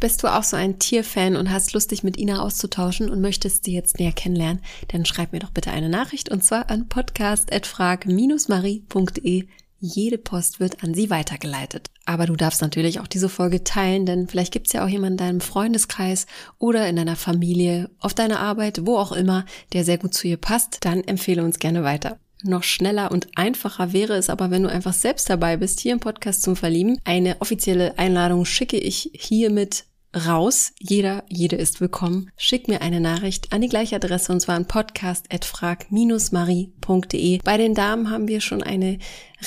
[0.01, 3.63] Bist du auch so ein Tierfan und hast Lust, dich mit Ina auszutauschen und möchtest
[3.63, 4.61] sie jetzt näher kennenlernen?
[4.89, 9.47] Dann schreib mir doch bitte eine Nachricht und zwar an podcast.frag-marie.de
[9.79, 11.89] Jede Post wird an sie weitergeleitet.
[12.05, 15.13] Aber du darfst natürlich auch diese Folge teilen, denn vielleicht gibt es ja auch jemanden
[15.13, 19.97] in deinem Freundeskreis oder in deiner Familie, auf deiner Arbeit, wo auch immer, der sehr
[19.97, 20.79] gut zu ihr passt.
[20.81, 22.17] Dann empfehle uns gerne weiter.
[22.43, 25.99] Noch schneller und einfacher wäre es aber, wenn du einfach selbst dabei bist, hier im
[25.99, 26.99] Podcast zum Verlieben.
[27.03, 30.73] Eine offizielle Einladung schicke ich hiermit raus.
[30.79, 32.31] Jeder, jede ist willkommen.
[32.37, 37.39] Schick mir eine Nachricht an die gleiche Adresse und zwar an podcast.frag-marie.de.
[37.43, 38.97] Bei den Damen haben wir schon eine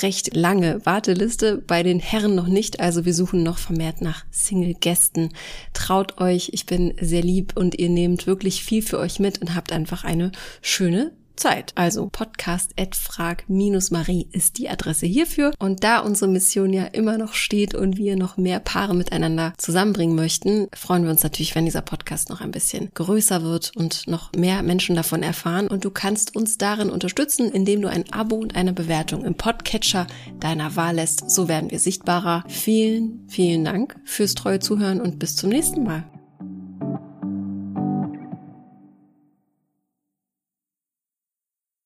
[0.01, 5.33] recht lange Warteliste, bei den Herren noch nicht, also wir suchen noch vermehrt nach Single-Gästen.
[5.73, 9.55] Traut euch, ich bin sehr lieb und ihr nehmt wirklich viel für euch mit und
[9.55, 11.71] habt einfach eine schöne Zeit.
[11.75, 15.53] Also podcast.frag-marie ist die Adresse hierfür.
[15.57, 20.15] Und da unsere Mission ja immer noch steht und wir noch mehr Paare miteinander zusammenbringen
[20.15, 24.31] möchten, freuen wir uns natürlich, wenn dieser Podcast noch ein bisschen größer wird und noch
[24.33, 25.67] mehr Menschen davon erfahren.
[25.67, 30.07] Und du kannst uns darin unterstützen, indem du ein Abo und eine Bewertung im Podcatcher
[30.39, 31.31] deiner Wahl lässt.
[31.31, 32.43] So werden wir sichtbarer.
[32.47, 36.03] Vielen, vielen Dank fürs treue Zuhören und bis zum nächsten Mal.